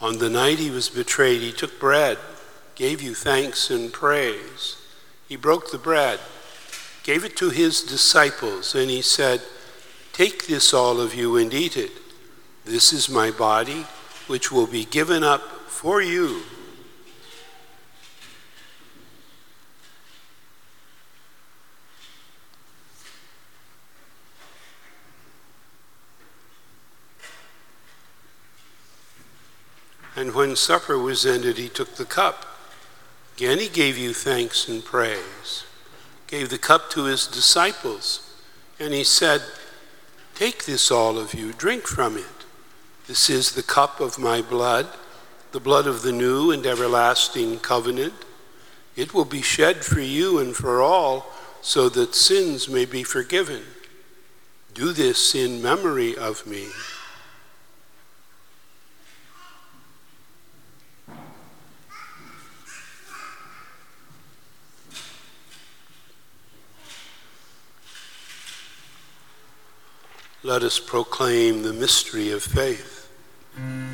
On 0.00 0.18
the 0.18 0.30
night 0.30 0.58
he 0.58 0.70
was 0.70 0.88
betrayed, 0.88 1.42
he 1.42 1.52
took 1.52 1.78
bread, 1.78 2.18
gave 2.74 3.00
you 3.00 3.14
thanks 3.14 3.70
and 3.70 3.92
praise. 3.92 4.76
He 5.28 5.36
broke 5.36 5.70
the 5.70 5.78
bread, 5.78 6.18
gave 7.04 7.24
it 7.24 7.36
to 7.36 7.50
his 7.50 7.82
disciples, 7.82 8.74
and 8.74 8.90
he 8.90 9.02
said, 9.02 9.42
Take 10.12 10.46
this, 10.46 10.74
all 10.74 11.00
of 11.00 11.14
you, 11.14 11.36
and 11.36 11.54
eat 11.54 11.76
it. 11.76 11.92
This 12.64 12.92
is 12.92 13.08
my 13.08 13.30
body, 13.30 13.86
which 14.32 14.50
will 14.50 14.66
be 14.66 14.86
given 14.86 15.22
up 15.22 15.42
for 15.68 16.00
you. 16.00 16.40
And 30.16 30.34
when 30.34 30.56
supper 30.56 30.96
was 30.96 31.26
ended, 31.26 31.58
he 31.58 31.68
took 31.68 31.96
the 31.96 32.06
cup. 32.06 32.46
Again, 33.36 33.58
he 33.58 33.68
gave 33.68 33.98
you 33.98 34.14
thanks 34.14 34.66
and 34.66 34.82
praise. 34.82 35.64
Gave 36.26 36.48
the 36.48 36.56
cup 36.56 36.88
to 36.92 37.04
his 37.04 37.26
disciples, 37.26 38.34
and 38.80 38.94
he 38.94 39.04
said, 39.04 39.42
Take 40.34 40.64
this, 40.64 40.90
all 40.90 41.18
of 41.18 41.34
you, 41.34 41.52
drink 41.52 41.86
from 41.86 42.16
it. 42.16 42.31
This 43.12 43.28
is 43.28 43.52
the 43.52 43.62
cup 43.62 44.00
of 44.00 44.18
my 44.18 44.40
blood, 44.40 44.88
the 45.50 45.60
blood 45.60 45.86
of 45.86 46.00
the 46.00 46.12
new 46.12 46.50
and 46.50 46.64
everlasting 46.64 47.58
covenant. 47.58 48.14
It 48.96 49.12
will 49.12 49.26
be 49.26 49.42
shed 49.42 49.84
for 49.84 50.00
you 50.00 50.38
and 50.38 50.56
for 50.56 50.80
all, 50.80 51.26
so 51.60 51.90
that 51.90 52.14
sins 52.14 52.70
may 52.70 52.86
be 52.86 53.02
forgiven. 53.02 53.64
Do 54.72 54.92
this 54.92 55.34
in 55.34 55.60
memory 55.60 56.16
of 56.16 56.46
me. 56.46 56.68
Let 70.42 70.62
us 70.62 70.80
proclaim 70.80 71.62
the 71.62 71.74
mystery 71.74 72.30
of 72.30 72.42
faith. 72.42 72.91
When 73.54 73.91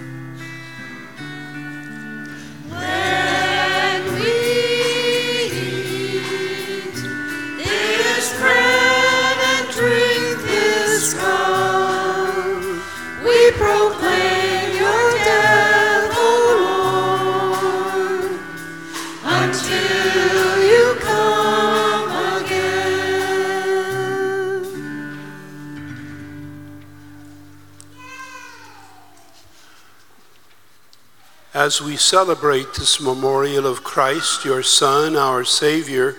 as 31.58 31.82
we 31.82 31.96
celebrate 31.96 32.72
this 32.74 33.00
memorial 33.00 33.66
of 33.66 33.82
Christ, 33.82 34.44
your 34.44 34.62
Son, 34.62 35.16
our 35.16 35.42
Savior, 35.42 36.14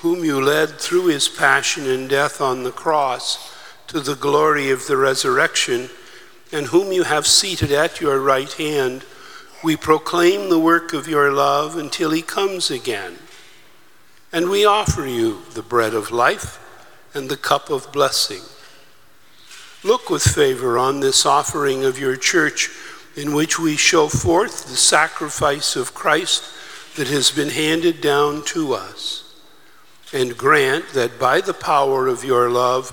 whom 0.00 0.24
you 0.24 0.40
led 0.40 0.68
through 0.80 1.06
his 1.06 1.28
passion 1.28 1.88
and 1.88 2.10
death 2.10 2.40
on 2.40 2.64
the 2.64 2.72
cross 2.72 3.54
to 3.86 4.00
the 4.00 4.16
glory 4.16 4.68
of 4.72 4.88
the 4.88 4.96
resurrection, 4.96 5.88
and 6.50 6.66
whom 6.66 6.90
you 6.90 7.04
have 7.04 7.24
seated 7.24 7.70
at 7.70 8.00
your 8.00 8.18
right 8.18 8.52
hand, 8.54 9.04
we 9.62 9.76
proclaim 9.76 10.50
the 10.50 10.58
work 10.58 10.92
of 10.92 11.06
your 11.06 11.30
love 11.30 11.76
until 11.76 12.10
he 12.10 12.20
comes 12.20 12.68
again. 12.68 13.14
And 14.32 14.50
we 14.50 14.64
offer 14.64 15.06
you 15.06 15.42
the 15.54 15.62
bread 15.62 15.94
of 15.94 16.10
life 16.10 16.58
and 17.14 17.28
the 17.28 17.36
cup 17.36 17.70
of 17.70 17.92
blessing. 17.92 18.42
Look 19.84 20.10
with 20.10 20.24
favor 20.24 20.76
on 20.76 20.98
this 20.98 21.24
offering 21.24 21.84
of 21.84 21.96
your 21.96 22.16
church 22.16 22.70
in 23.16 23.34
which 23.34 23.58
we 23.58 23.76
show 23.76 24.08
forth 24.08 24.66
the 24.66 24.76
sacrifice 24.76 25.76
of 25.76 25.94
Christ 25.94 26.44
that 26.96 27.08
has 27.08 27.30
been 27.30 27.48
handed 27.50 28.00
down 28.00 28.44
to 28.46 28.74
us. 28.74 29.40
And 30.12 30.36
grant 30.36 30.90
that 30.90 31.18
by 31.18 31.40
the 31.40 31.54
power 31.54 32.06
of 32.06 32.24
your 32.24 32.50
love, 32.50 32.92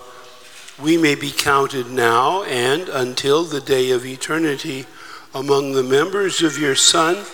we 0.80 0.98
may 0.98 1.16
be 1.16 1.32
counted 1.32 1.90
now 1.90 2.44
and 2.44 2.88
until 2.90 3.44
the 3.44 3.62
day 3.62 3.92
of 3.92 4.06
eternity 4.06 4.86
among 5.34 5.74
the 5.74 5.84
members 5.84 6.42
of 6.42 6.58
your 6.58 6.76
Son, 6.76 7.26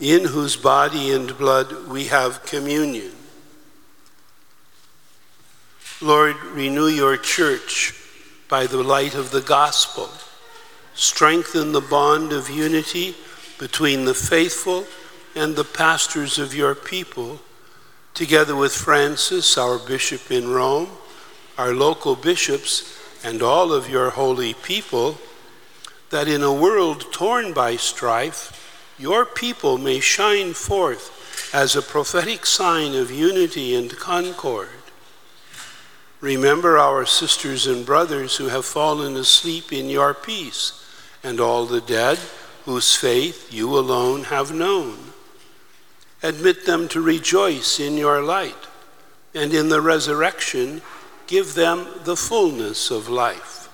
in 0.00 0.24
whose 0.24 0.56
body 0.56 1.12
and 1.12 1.36
blood 1.38 1.86
we 1.86 2.04
have 2.06 2.44
communion. 2.44 3.12
Lord, 6.00 6.36
renew 6.42 6.88
your 6.88 7.16
church 7.16 7.94
by 8.48 8.66
the 8.66 8.82
light 8.82 9.14
of 9.14 9.30
the 9.30 9.40
gospel 9.40 10.10
strengthen 10.94 11.72
the 11.72 11.80
bond 11.80 12.32
of 12.32 12.50
unity 12.50 13.14
between 13.58 14.04
the 14.04 14.14
faithful 14.14 14.84
and 15.34 15.56
the 15.56 15.64
pastors 15.64 16.38
of 16.38 16.54
your 16.54 16.74
people, 16.74 17.40
together 18.14 18.54
with 18.54 18.74
Francis, 18.74 19.56
our 19.56 19.78
bishop 19.78 20.30
in 20.30 20.50
Rome, 20.50 20.88
our 21.56 21.72
local 21.72 22.16
bishops, 22.16 22.98
and 23.24 23.42
all 23.42 23.72
of 23.72 23.88
your 23.88 24.10
holy 24.10 24.54
people, 24.54 25.18
that 26.10 26.28
in 26.28 26.42
a 26.42 26.52
world 26.52 27.12
torn 27.12 27.52
by 27.52 27.76
strife, 27.76 28.94
your 28.98 29.24
people 29.24 29.78
may 29.78 30.00
shine 30.00 30.52
forth 30.52 31.54
as 31.54 31.74
a 31.74 31.82
prophetic 31.82 32.44
sign 32.44 32.94
of 32.94 33.10
unity 33.10 33.74
and 33.74 33.96
concord. 33.96 34.68
Remember 36.20 36.78
our 36.78 37.06
sisters 37.06 37.66
and 37.66 37.86
brothers 37.86 38.36
who 38.36 38.48
have 38.48 38.64
fallen 38.64 39.16
asleep 39.16 39.72
in 39.72 39.88
your 39.88 40.14
peace 40.14 40.81
and 41.22 41.40
all 41.40 41.66
the 41.66 41.80
dead 41.80 42.18
whose 42.64 42.94
faith 42.94 43.52
you 43.52 43.76
alone 43.76 44.24
have 44.24 44.54
known. 44.54 44.96
Admit 46.22 46.66
them 46.66 46.88
to 46.88 47.00
rejoice 47.00 47.80
in 47.80 47.96
your 47.96 48.22
light, 48.22 48.54
and 49.34 49.52
in 49.52 49.68
the 49.68 49.80
resurrection, 49.80 50.80
give 51.26 51.54
them 51.54 51.86
the 52.04 52.16
fullness 52.16 52.90
of 52.90 53.08
life. 53.08 53.68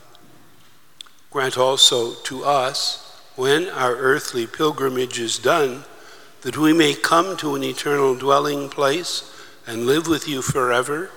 Grant 1.31 1.59
also 1.59 2.15
to 2.15 2.45
us, 2.45 3.05
when 3.37 3.69
our 3.69 3.95
earthly 3.95 4.47
pilgrimage 4.47 5.21
is 5.21 5.39
done, 5.39 5.85
that 6.43 6.57
we 6.57 6.73
may 6.73 6.95
come 6.95 7.37
to 7.37 7.55
an 7.55 7.63
eternal 7.63 8.15
dwelling 8.15 8.69
place 8.69 9.31
and 9.67 9.87
live 9.87 10.07
with 10.07 10.27
you 10.27 10.41
forever, 10.41 11.11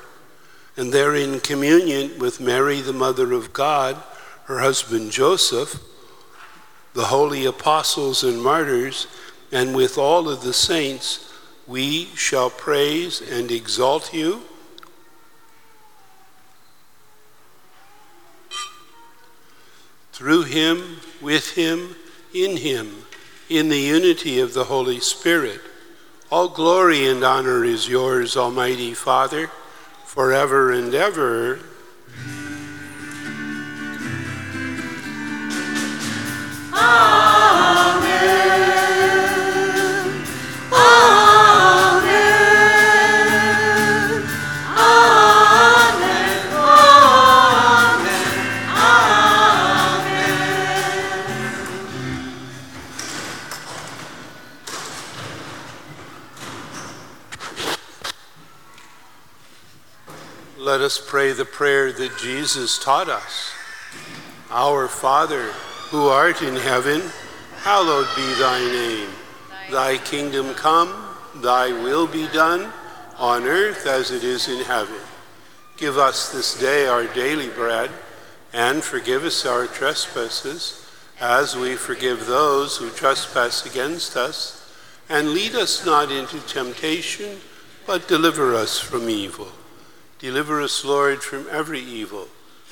and 0.75 0.91
there 0.91 1.15
in 1.15 1.39
communion 1.39 2.19
with 2.19 2.41
Mary, 2.41 2.82
the 2.82 2.93
Mother 2.93 3.32
of 3.32 3.53
God, 3.53 3.95
her 4.45 4.59
husband 4.59 5.11
Joseph, 5.11 5.79
the 6.93 7.05
holy 7.05 7.45
apostles 7.45 8.23
and 8.23 8.41
martyrs, 8.41 9.07
and 9.51 9.75
with 9.75 9.97
all 9.97 10.29
of 10.29 10.43
the 10.43 10.53
saints, 10.53 11.31
we 11.67 12.05
shall 12.15 12.49
praise 12.49 13.21
and 13.21 13.51
exalt 13.51 14.13
you. 14.13 14.41
Through 20.11 20.43
him, 20.43 20.97
with 21.21 21.55
him, 21.55 21.95
in 22.33 22.57
him, 22.57 23.05
in 23.49 23.69
the 23.69 23.79
unity 23.79 24.39
of 24.39 24.53
the 24.53 24.65
Holy 24.65 24.99
Spirit. 24.99 25.61
All 26.31 26.47
glory 26.47 27.07
and 27.07 27.23
honor 27.23 27.65
is 27.65 27.89
yours, 27.89 28.37
Almighty 28.37 28.93
Father, 28.93 29.47
forever 30.05 30.71
and 30.71 30.93
ever. 30.93 31.59
Let 60.71 60.79
us 60.79 61.03
pray 61.05 61.34
the 61.34 61.43
prayer 61.43 61.91
that 61.91 62.17
Jesus 62.17 62.79
taught 62.82 63.09
us. 63.09 63.51
Our 64.49 64.88
Father, 64.88 65.51
who 65.91 66.07
art 66.07 66.41
in 66.41 66.55
heaven, 66.55 67.01
hallowed 67.63 68.07
be 68.15 68.33
thy 68.35 68.59
name. 68.71 69.09
Thy 69.69 69.97
kingdom 69.97 70.53
come, 70.53 70.89
thy 71.35 71.67
will 71.67 72.07
be 72.07 72.29
done, 72.29 72.71
on 73.17 73.43
earth 73.43 73.85
as 73.85 74.09
it 74.09 74.23
is 74.23 74.47
in 74.47 74.63
heaven. 74.63 75.01
Give 75.75 75.97
us 75.97 76.31
this 76.31 76.57
day 76.57 76.87
our 76.87 77.07
daily 77.07 77.49
bread, 77.49 77.91
and 78.53 78.81
forgive 78.81 79.25
us 79.25 79.45
our 79.45 79.67
trespasses, 79.67 80.89
as 81.19 81.57
we 81.57 81.75
forgive 81.75 82.25
those 82.25 82.77
who 82.77 82.89
trespass 82.89 83.65
against 83.65 84.15
us. 84.15 84.73
And 85.09 85.31
lead 85.31 85.55
us 85.55 85.85
not 85.85 86.09
into 86.09 86.39
temptation, 86.47 87.41
but 87.85 88.07
deliver 88.07 88.55
us 88.55 88.79
from 88.79 89.09
evil. 89.09 89.49
Deliver 90.19 90.61
us, 90.61 90.85
Lord, 90.85 91.21
from 91.21 91.47
every 91.51 91.81
evil. 91.81 92.29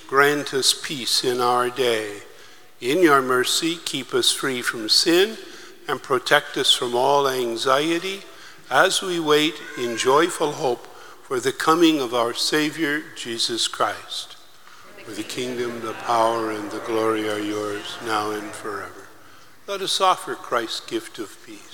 Grant 0.08 0.54
us 0.54 0.74
peace 0.74 1.26
in 1.26 1.42
our 1.42 1.70
day. 1.70 2.22
In 2.82 3.02
your 3.02 3.22
mercy, 3.22 3.78
keep 3.84 4.14
us 4.14 4.32
free 4.32 4.62
from 4.62 4.88
sin 4.88 5.38
and 5.88 6.02
protect 6.02 6.56
us 6.56 6.74
from 6.74 6.96
all 6.96 7.28
anxiety 7.28 8.22
as 8.70 9.02
we 9.02 9.20
wait 9.20 9.56
in 9.78 9.98
joyful 9.98 10.54
hope 10.54 10.86
for 11.24 11.40
the 11.40 11.52
coming 11.52 12.00
of 12.00 12.14
our 12.14 12.34
Savior, 12.34 13.04
Jesus 13.16 13.68
Christ. 13.68 14.38
For 15.04 15.12
the 15.12 15.24
kingdom, 15.24 15.82
the 15.82 15.94
power, 15.94 16.52
and 16.52 16.72
the 16.72 16.80
glory 16.80 17.30
are 17.30 17.40
yours, 17.40 17.98
now 18.06 18.32
and 18.32 18.50
forever. 18.52 19.08
Let 19.68 19.82
us 19.82 20.00
offer 20.00 20.36
Christ's 20.36 20.80
gift 20.82 21.20
of 21.20 21.38
peace. 21.46 21.69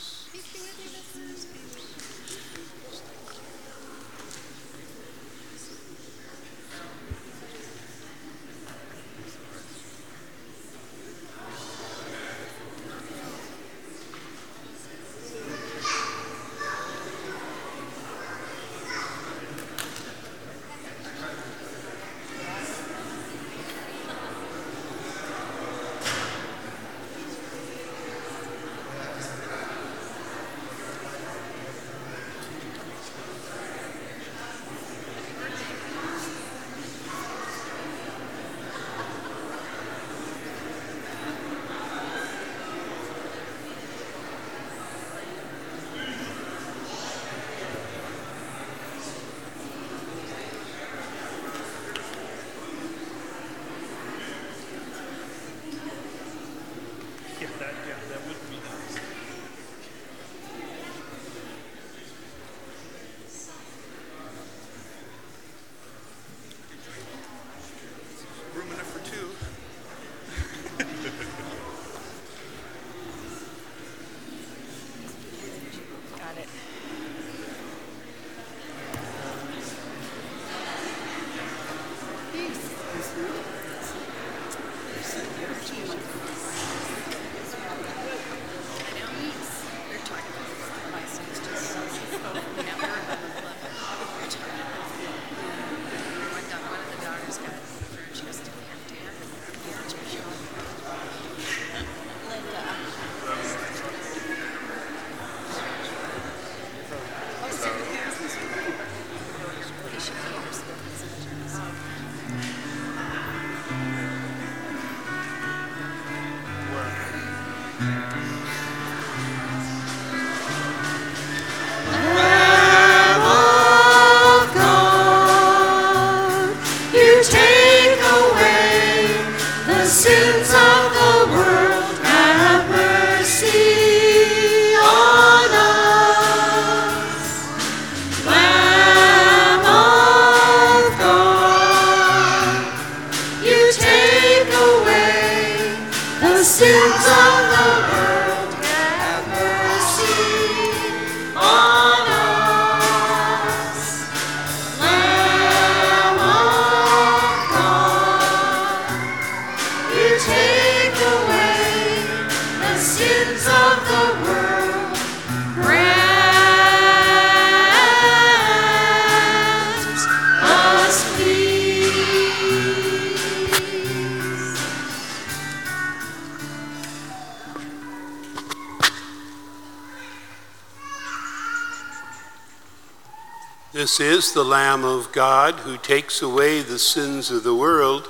This 183.86 184.00
is 184.00 184.34
the 184.34 184.44
Lamb 184.44 184.84
of 184.84 185.12
God 185.12 185.60
who 185.60 185.78
takes 185.78 186.24
away 186.24 186.64
the 186.64 186.80
sins 186.80 187.30
of 187.30 187.44
the 187.44 187.54
world. 187.54 188.08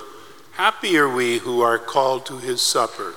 Happy 0.54 0.98
are 0.98 1.14
we 1.14 1.40
who 1.40 1.60
are 1.60 1.78
called 1.78 2.26
to 2.28 2.38
his 2.38 2.62
supper. 2.62 3.14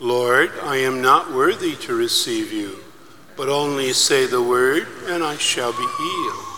Lord, 0.00 0.50
I 0.60 0.78
am 0.78 1.00
not 1.00 1.32
worthy 1.32 1.76
to 1.76 1.94
receive 1.94 2.52
you, 2.52 2.80
but 3.36 3.48
only 3.48 3.92
say 3.92 4.26
the 4.26 4.42
word, 4.42 4.88
and 5.06 5.22
I 5.22 5.36
shall 5.36 5.70
be 5.70 5.86
healed. 5.98 6.51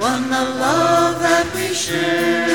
One 0.00 0.30
the 0.30 0.44
love 0.64 1.20
that 1.20 1.44
we 1.54 1.74
share. 1.74 2.48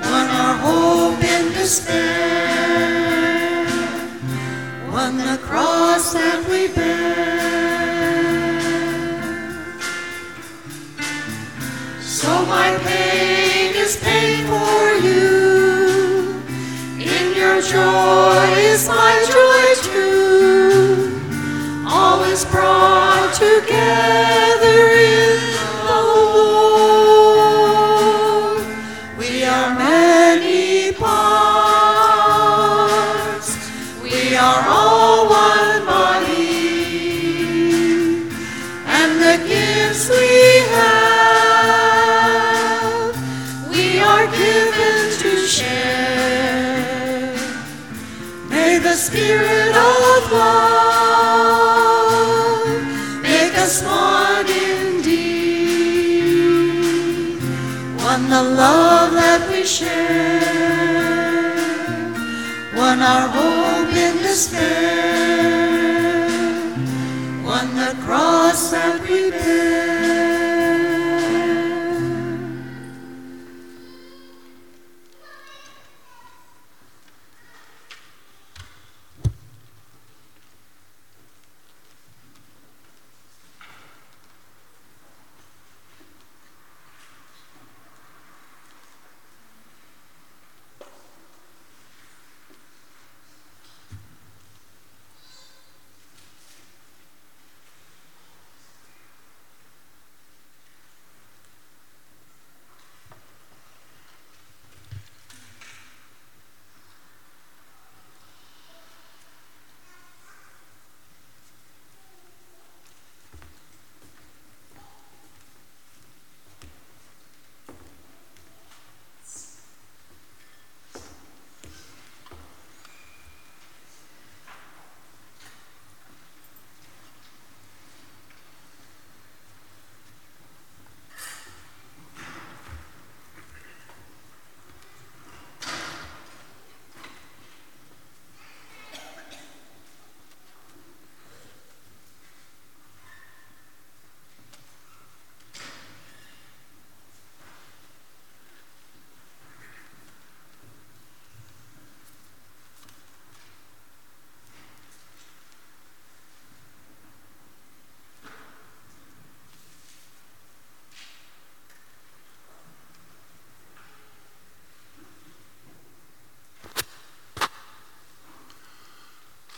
One 0.00 0.28
our 0.42 0.56
hope 0.58 1.22
in 1.22 1.52
despair. 1.52 2.04
One 4.90 5.18
the 5.18 5.38
cross 5.40 6.14
that 6.14 6.44
we 6.50 6.66
bear. 6.66 7.14
So 12.00 12.44
my 12.46 12.76
pain 12.82 13.76
is 13.76 13.96
paid 13.98 14.42
for 14.50 14.96
you. 15.06 16.42
In 16.98 17.36
your 17.36 17.62
joy 17.62 18.50
is 18.66 18.88
my 18.88 19.14
joy 19.30 19.74
too. 19.92 21.22
All 21.86 22.20
is 22.24 22.44
brought 22.46 23.32
together. 23.34 24.63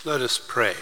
Let 0.07 0.21
us 0.21 0.39
pray. 0.39 0.77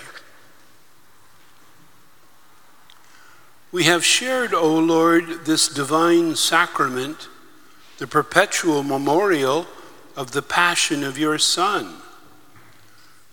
We 3.73 3.85
have 3.85 4.05
shared, 4.05 4.53
O 4.53 4.77
Lord, 4.79 5.47
this 5.47 5.67
divine 5.67 6.37
sacrament, 6.37 7.29
the 7.97 8.07
perpetual 8.07 8.83
memorial 8.83 9.67
of 10.15 10.33
the 10.33 10.43
passion 10.43 11.03
of 11.03 11.17
your 11.17 11.39
Son. 11.39 12.03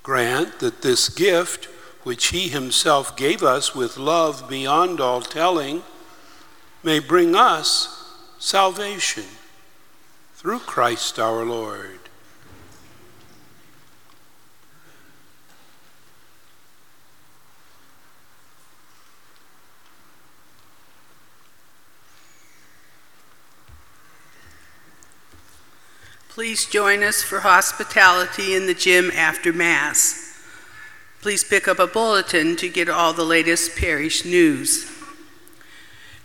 Grant 0.02 0.60
that 0.60 0.82
this 0.82 1.10
gift, 1.10 1.66
which 2.04 2.28
he 2.28 2.48
himself 2.48 3.18
gave 3.18 3.44
us 3.44 3.76
with 3.76 3.98
love 3.98 4.48
beyond 4.48 5.02
all 5.02 5.22
telling, 5.22 5.84
may 6.84 7.00
bring 7.00 7.36
us 7.36 8.16
salvation 8.40 9.26
through 10.36 10.60
Christ 10.60 11.20
our 11.20 11.44
Lord. 11.44 12.01
Please 26.52 26.66
join 26.66 27.02
us 27.02 27.24
for 27.24 27.40
hospitality 27.40 28.56
in 28.56 28.68
the 28.68 28.74
gym 28.74 29.10
after 29.16 29.54
Mass. 29.54 30.38
Please 31.22 31.46
pick 31.46 31.66
up 31.66 31.80
a 31.80 31.88
bulletin 31.88 32.58
to 32.58 32.68
get 32.68 32.90
all 32.90 33.14
the 33.14 33.24
latest 33.24 33.78
parish 33.78 34.26
news. 34.26 34.92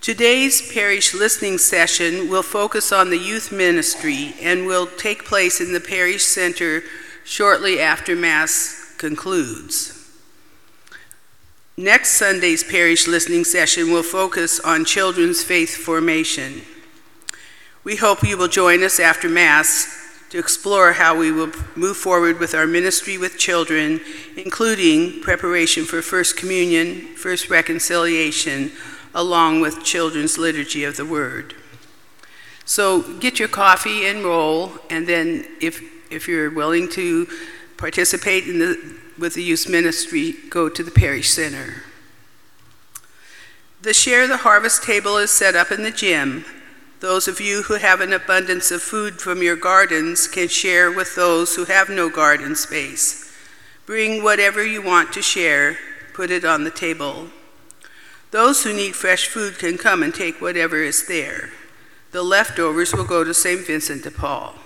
Today's 0.00 0.72
parish 0.72 1.14
listening 1.14 1.58
session 1.58 2.28
will 2.28 2.42
focus 2.42 2.90
on 2.90 3.10
the 3.10 3.18
youth 3.18 3.52
ministry 3.52 4.34
and 4.42 4.66
will 4.66 4.88
take 4.88 5.24
place 5.24 5.60
in 5.60 5.72
the 5.72 5.78
parish 5.78 6.24
center 6.24 6.82
shortly 7.24 7.78
after 7.78 8.16
Mass 8.16 8.96
concludes. 8.98 10.10
Next 11.76 12.14
Sunday's 12.14 12.64
parish 12.64 13.06
listening 13.06 13.44
session 13.44 13.92
will 13.92 14.02
focus 14.02 14.58
on 14.58 14.84
children's 14.84 15.44
faith 15.44 15.76
formation. 15.76 16.62
We 17.84 17.94
hope 17.94 18.24
you 18.24 18.36
will 18.36 18.48
join 18.48 18.82
us 18.82 18.98
after 18.98 19.28
Mass 19.28 20.02
to 20.30 20.38
explore 20.38 20.92
how 20.92 21.16
we 21.16 21.30
will 21.30 21.52
move 21.76 21.96
forward 21.96 22.38
with 22.40 22.54
our 22.54 22.66
ministry 22.66 23.16
with 23.16 23.38
children, 23.38 24.00
including 24.36 25.20
preparation 25.20 25.84
for 25.84 26.02
First 26.02 26.36
Communion, 26.36 27.02
First 27.14 27.48
Reconciliation, 27.48 28.72
along 29.14 29.60
with 29.60 29.84
Children's 29.84 30.36
Liturgy 30.36 30.84
of 30.84 30.96
the 30.96 31.06
Word. 31.06 31.54
So 32.64 33.02
get 33.18 33.38
your 33.38 33.48
coffee 33.48 34.06
and 34.06 34.24
roll, 34.24 34.72
and 34.90 35.06
then 35.06 35.46
if, 35.60 35.80
if 36.10 36.26
you're 36.26 36.50
willing 36.50 36.88
to 36.90 37.28
participate 37.76 38.48
in 38.48 38.58
the, 38.58 38.96
with 39.18 39.34
the 39.34 39.42
youth 39.42 39.68
ministry, 39.68 40.34
go 40.50 40.68
to 40.68 40.82
the 40.82 40.90
parish 40.90 41.30
center. 41.30 41.84
The 43.82 43.94
Share 43.94 44.26
the 44.26 44.38
Harvest 44.38 44.82
table 44.82 45.16
is 45.16 45.30
set 45.30 45.54
up 45.54 45.70
in 45.70 45.84
the 45.84 45.92
gym. 45.92 46.44
Those 47.06 47.28
of 47.28 47.40
you 47.40 47.62
who 47.62 47.74
have 47.74 48.00
an 48.00 48.12
abundance 48.12 48.72
of 48.72 48.82
food 48.82 49.20
from 49.20 49.40
your 49.40 49.54
gardens 49.54 50.26
can 50.26 50.48
share 50.48 50.90
with 50.90 51.14
those 51.14 51.54
who 51.54 51.66
have 51.66 51.88
no 51.88 52.10
garden 52.10 52.56
space. 52.56 53.32
Bring 53.86 54.24
whatever 54.24 54.66
you 54.66 54.82
want 54.82 55.12
to 55.12 55.22
share, 55.22 55.78
put 56.14 56.32
it 56.32 56.44
on 56.44 56.64
the 56.64 56.70
table. 56.72 57.28
Those 58.32 58.64
who 58.64 58.72
need 58.72 58.96
fresh 58.96 59.28
food 59.28 59.56
can 59.56 59.78
come 59.78 60.02
and 60.02 60.12
take 60.12 60.40
whatever 60.40 60.82
is 60.82 61.06
there. 61.06 61.50
The 62.10 62.24
leftovers 62.24 62.92
will 62.92 63.04
go 63.04 63.22
to 63.22 63.32
St. 63.32 63.64
Vincent 63.64 64.02
de 64.02 64.10
Paul. 64.10 64.56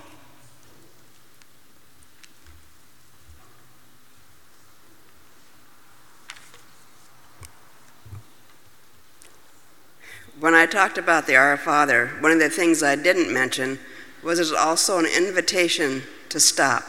When 10.41 10.55
I 10.55 10.65
talked 10.65 10.97
about 10.97 11.27
the 11.27 11.37
Our 11.37 11.59
Father, 11.59 12.13
one 12.21 12.33
of 12.33 12.39
the 12.39 12.49
things 12.49 12.83
I 12.83 12.97
didn't 12.97 13.31
mention 13.31 13.79
was 14.23 14.39
it's 14.39 14.51
also 14.51 14.99
an 14.99 15.05
invitation 15.05 16.03
to 16.31 16.41
stop, 16.41 16.83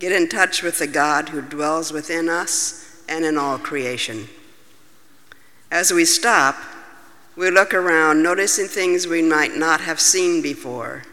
get 0.00 0.10
in 0.10 0.28
touch 0.28 0.60
with 0.60 0.80
the 0.80 0.88
God 0.88 1.28
who 1.28 1.40
dwells 1.40 1.92
within 1.92 2.28
us 2.28 3.00
and 3.08 3.24
in 3.24 3.38
all 3.38 3.58
creation. 3.58 4.26
As 5.70 5.92
we 5.92 6.04
stop, 6.04 6.56
we 7.36 7.48
look 7.48 7.72
around, 7.72 8.24
noticing 8.24 8.66
things 8.66 9.06
we 9.06 9.22
might 9.22 9.54
not 9.54 9.80
have 9.82 10.00
seen 10.00 10.42
before. 10.42 11.04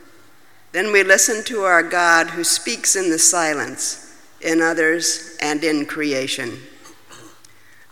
Then 0.71 0.91
we 0.91 1.03
listen 1.03 1.43
to 1.43 1.61
our 1.61 1.83
God 1.83 2.31
who 2.31 2.43
speaks 2.43 2.95
in 2.95 3.11
the 3.11 3.19
silence, 3.19 4.19
in 4.41 4.61
others, 4.61 5.37
and 5.39 5.63
in 5.63 5.85
creation. 5.85 6.57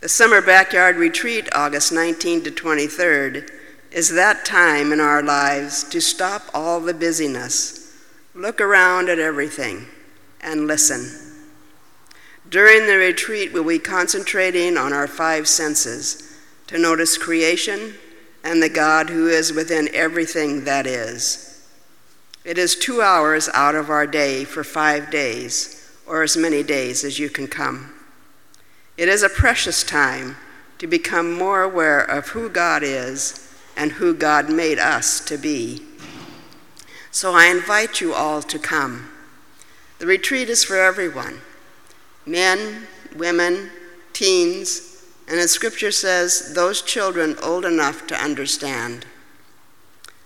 The 0.02 0.10
summer 0.10 0.42
backyard 0.42 0.96
retreat, 0.96 1.48
August 1.54 1.92
19 1.92 2.46
to 2.46 2.52
23rd, 2.52 3.58
is 3.92 4.10
that 4.10 4.46
time 4.46 4.92
in 4.92 5.00
our 5.00 5.24
lives 5.24 5.84
to 5.86 6.00
stop 6.00 6.44
all 6.54 6.80
the 6.80 6.94
busyness, 6.94 7.96
look 8.36 8.62
around 8.62 9.10
at 9.10 9.20
everything, 9.20 9.88
and 10.42 10.68
listen. 10.68 11.30
During 12.48 12.88
the 12.88 12.98
retreat, 12.98 13.52
we'll 13.52 13.64
be 13.64 13.80
concentrating 13.80 14.78
on 14.78 14.94
our 14.94 15.08
five 15.08 15.48
senses 15.48 16.38
to 16.68 16.78
notice 16.78 17.18
creation 17.18 17.96
and 18.44 18.62
the 18.62 18.70
God 18.70 19.10
who 19.10 19.28
is 19.28 19.54
within 19.54 19.90
everything 19.94 20.64
that 20.64 20.88
is. 20.88 21.68
It 22.46 22.58
is 22.58 22.76
two 22.76 23.02
hours 23.02 23.50
out 23.54 23.76
of 23.76 23.90
our 23.90 24.08
day 24.08 24.46
for 24.46 24.64
five 24.64 25.12
days, 25.12 25.92
or 26.08 26.24
as 26.24 26.38
many 26.38 26.64
days 26.64 27.04
as 27.04 27.20
you 27.20 27.30
can 27.30 27.48
come. 27.48 27.94
It 28.98 29.10
is 29.10 29.24
a 29.24 29.30
precious 29.30 29.84
time 29.84 30.38
to 30.78 30.88
become 30.88 31.34
more 31.34 31.64
aware 31.64 32.00
of 32.02 32.30
who 32.30 32.50
God 32.50 32.84
is 32.84 33.49
and 33.80 33.94
who 33.94 34.14
God 34.14 34.52
made 34.52 34.78
us 34.78 35.22
to 35.22 35.38
be. 35.38 35.82
So 37.12 37.34
I 37.34 37.46
invite 37.46 38.02
you 38.02 38.14
all 38.14 38.42
to 38.42 38.60
come. 38.60 39.10
The 40.00 40.06
retreat 40.06 40.50
is 40.50 40.64
for 40.64 40.78
everyone 40.78 41.40
men, 42.26 42.88
women, 43.16 43.72
teens, 44.14 45.04
and 45.28 45.40
as 45.40 45.52
scripture 45.52 45.92
says, 45.92 46.54
those 46.54 46.82
children 46.82 47.36
old 47.42 47.66
enough 47.66 48.06
to 48.08 48.16
understand. 48.16 49.06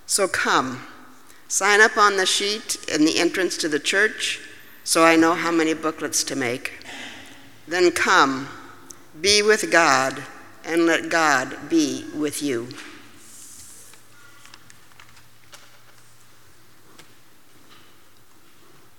So 0.06 0.28
come, 0.28 0.82
sign 1.48 1.80
up 1.80 1.96
on 1.96 2.18
the 2.18 2.26
sheet 2.26 2.84
in 2.90 3.06
the 3.06 3.20
entrance 3.20 3.56
to 3.58 3.70
the 3.70 3.80
church 3.80 4.42
so 4.84 5.06
I 5.06 5.16
know 5.16 5.34
how 5.34 5.52
many 5.52 5.74
booklets 5.74 6.24
to 6.26 6.36
make. 6.36 6.84
Then 7.68 7.92
come, 7.92 8.50
be 9.22 9.42
with 9.42 9.72
God, 9.72 10.22
and 10.66 10.86
let 10.86 11.10
God 11.10 11.70
be 11.70 12.06
with 12.16 12.42
you. 12.42 12.68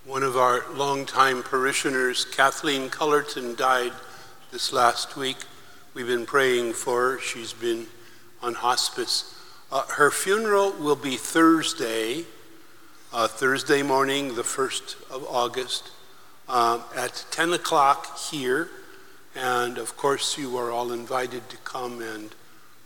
One 0.07 0.23
of 0.23 0.37
our 0.37 0.67
longtime 0.75 1.43
parishioners, 1.43 2.27
Kathleen 2.27 2.91
Cullerton, 2.91 3.55
died 3.55 3.93
this 4.53 4.71
last 4.71 5.17
week. 5.17 5.39
We've 5.95 6.07
been 6.07 6.27
praying 6.27 6.75
for 6.75 7.13
her. 7.13 7.19
She's 7.19 7.55
been 7.55 7.87
on 8.43 8.53
hospice. 8.53 9.35
Uh, 9.73 9.87
her 9.87 10.11
funeral 10.11 10.73
will 10.73 10.95
be 10.95 11.17
Thursday, 11.17 12.27
uh, 13.15 13.29
Thursday 13.29 13.83
morning, 13.83 14.35
the 14.35 14.43
1st 14.43 15.11
of 15.11 15.25
August, 15.27 15.91
uh, 16.51 16.83
at 16.95 17.25
10 17.31 17.55
o'clock 17.55 18.19
here. 18.19 18.69
And 19.35 19.79
of 19.79 19.97
course, 19.97 20.37
you 20.37 20.59
are 20.59 20.71
all 20.71 20.93
invited 20.93 21.49
to 21.49 21.57
come 21.65 22.03
and 22.03 22.35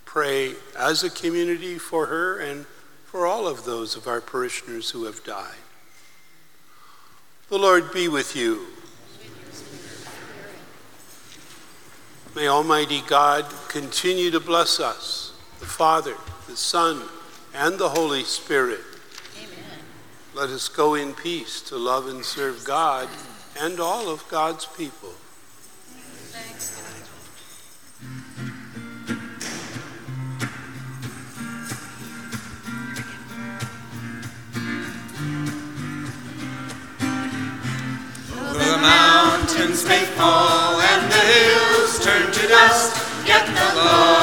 pray 0.04 0.52
as 0.78 1.02
a 1.02 1.10
community 1.10 1.78
for 1.78 2.06
her 2.06 2.38
and 2.38 2.64
for 3.06 3.26
all 3.26 3.48
of 3.48 3.64
those 3.64 3.96
of 3.96 4.06
our 4.06 4.20
parishioners 4.20 4.90
who 4.90 5.04
have 5.04 5.24
died. 5.24 5.56
The 7.48 7.58
Lord 7.58 7.94
be 7.94 8.08
with 8.08 8.36
you. 8.36 8.66
May 12.36 12.46
Almighty 12.46 13.02
God 13.06 13.46
continue 13.68 14.30
to 14.30 14.38
bless 14.38 14.80
us, 14.80 15.32
the 15.58 15.64
Father, 15.64 16.14
the 16.46 16.58
Son, 16.58 17.02
and 17.54 17.78
the 17.78 17.88
Holy 17.88 18.22
Spirit. 18.24 18.80
Amen. 19.38 19.80
Let 20.34 20.50
us 20.50 20.68
go 20.68 20.94
in 20.94 21.14
peace 21.14 21.62
to 21.62 21.78
love 21.78 22.06
and 22.06 22.22
serve 22.22 22.66
God 22.66 23.08
and 23.58 23.80
all 23.80 24.10
of 24.10 24.28
God's 24.28 24.66
people. 24.66 25.14
Mountains 39.78 39.88
may 39.88 40.04
fall 40.16 40.80
and 40.80 41.12
the 41.12 41.16
hills 41.16 41.98
turn 42.04 42.32
to 42.32 42.48
dust, 42.48 42.96
yet 43.26 43.46
the 43.46 43.76
love 43.76 44.17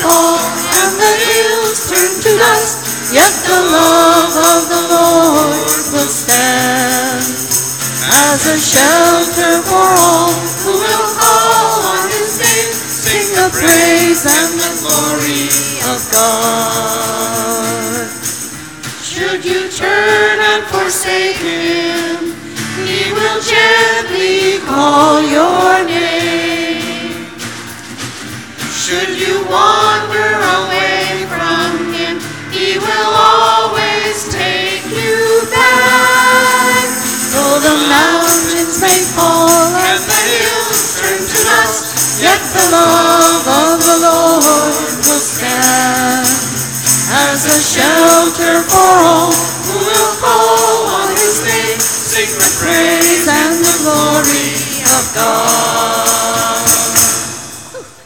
fall 0.00 0.40
and 0.80 0.92
the 0.96 1.12
hills 1.28 1.78
turn 1.88 2.12
to 2.24 2.32
dust, 2.40 3.12
yet 3.12 3.32
the 3.44 3.60
love 3.68 4.32
of 4.32 4.60
the 4.72 4.82
Lord 4.88 5.52
will 5.92 6.08
stand 6.08 7.24
as 8.10 8.40
a 8.48 8.58
shelter 8.58 9.62
for 9.68 9.88
all 10.00 10.32
who 10.64 10.72
will 10.72 11.08
call 11.20 11.84
on 11.94 12.08
his 12.08 12.40
name, 12.40 12.72
sing 12.72 13.28
the 13.36 13.48
praise 13.52 14.24
and 14.24 14.50
the 14.56 14.72
glory 14.80 15.52
of 15.92 16.00
God. 16.12 18.08
Should 19.04 19.44
you 19.44 19.68
turn 19.68 20.36
and 20.40 20.64
forsake 20.72 21.36
him, 21.36 22.34
he 22.88 23.12
will 23.12 23.40
gently 23.42 24.64
call 24.66 25.20
your 25.22 25.84
name. 25.84 26.09
wander 29.50 30.30
away 30.62 31.26
from 31.26 31.90
Him, 31.90 32.22
He 32.54 32.78
will 32.78 33.12
always 33.18 34.30
take 34.30 34.86
you 34.86 35.18
back. 35.50 36.86
Though 37.34 37.58
the 37.58 37.76
mountains 37.90 38.78
may 38.78 39.00
fall 39.18 39.50
and 39.50 40.02
the 40.06 40.22
hills 40.38 41.02
turn 41.02 41.18
to 41.18 41.38
dust, 41.50 42.22
yet 42.22 42.40
the 42.54 42.66
love 42.70 43.46
of 43.50 43.76
the 43.82 43.98
Lord 44.06 44.94
will 45.02 45.24
stand 45.24 46.30
as 47.10 47.42
a 47.50 47.58
shelter 47.58 48.62
for 48.70 48.94
all 49.02 49.34
who 49.66 49.76
will 49.82 50.14
call 50.22 51.02
on 51.02 51.08
His 51.18 51.42
name. 51.42 51.80
Sing 51.80 52.30
the 52.38 52.50
praise 52.62 53.26
and 53.26 53.54
the 53.58 53.74
glory 53.82 54.50
of 54.94 55.04
God. 55.14 56.49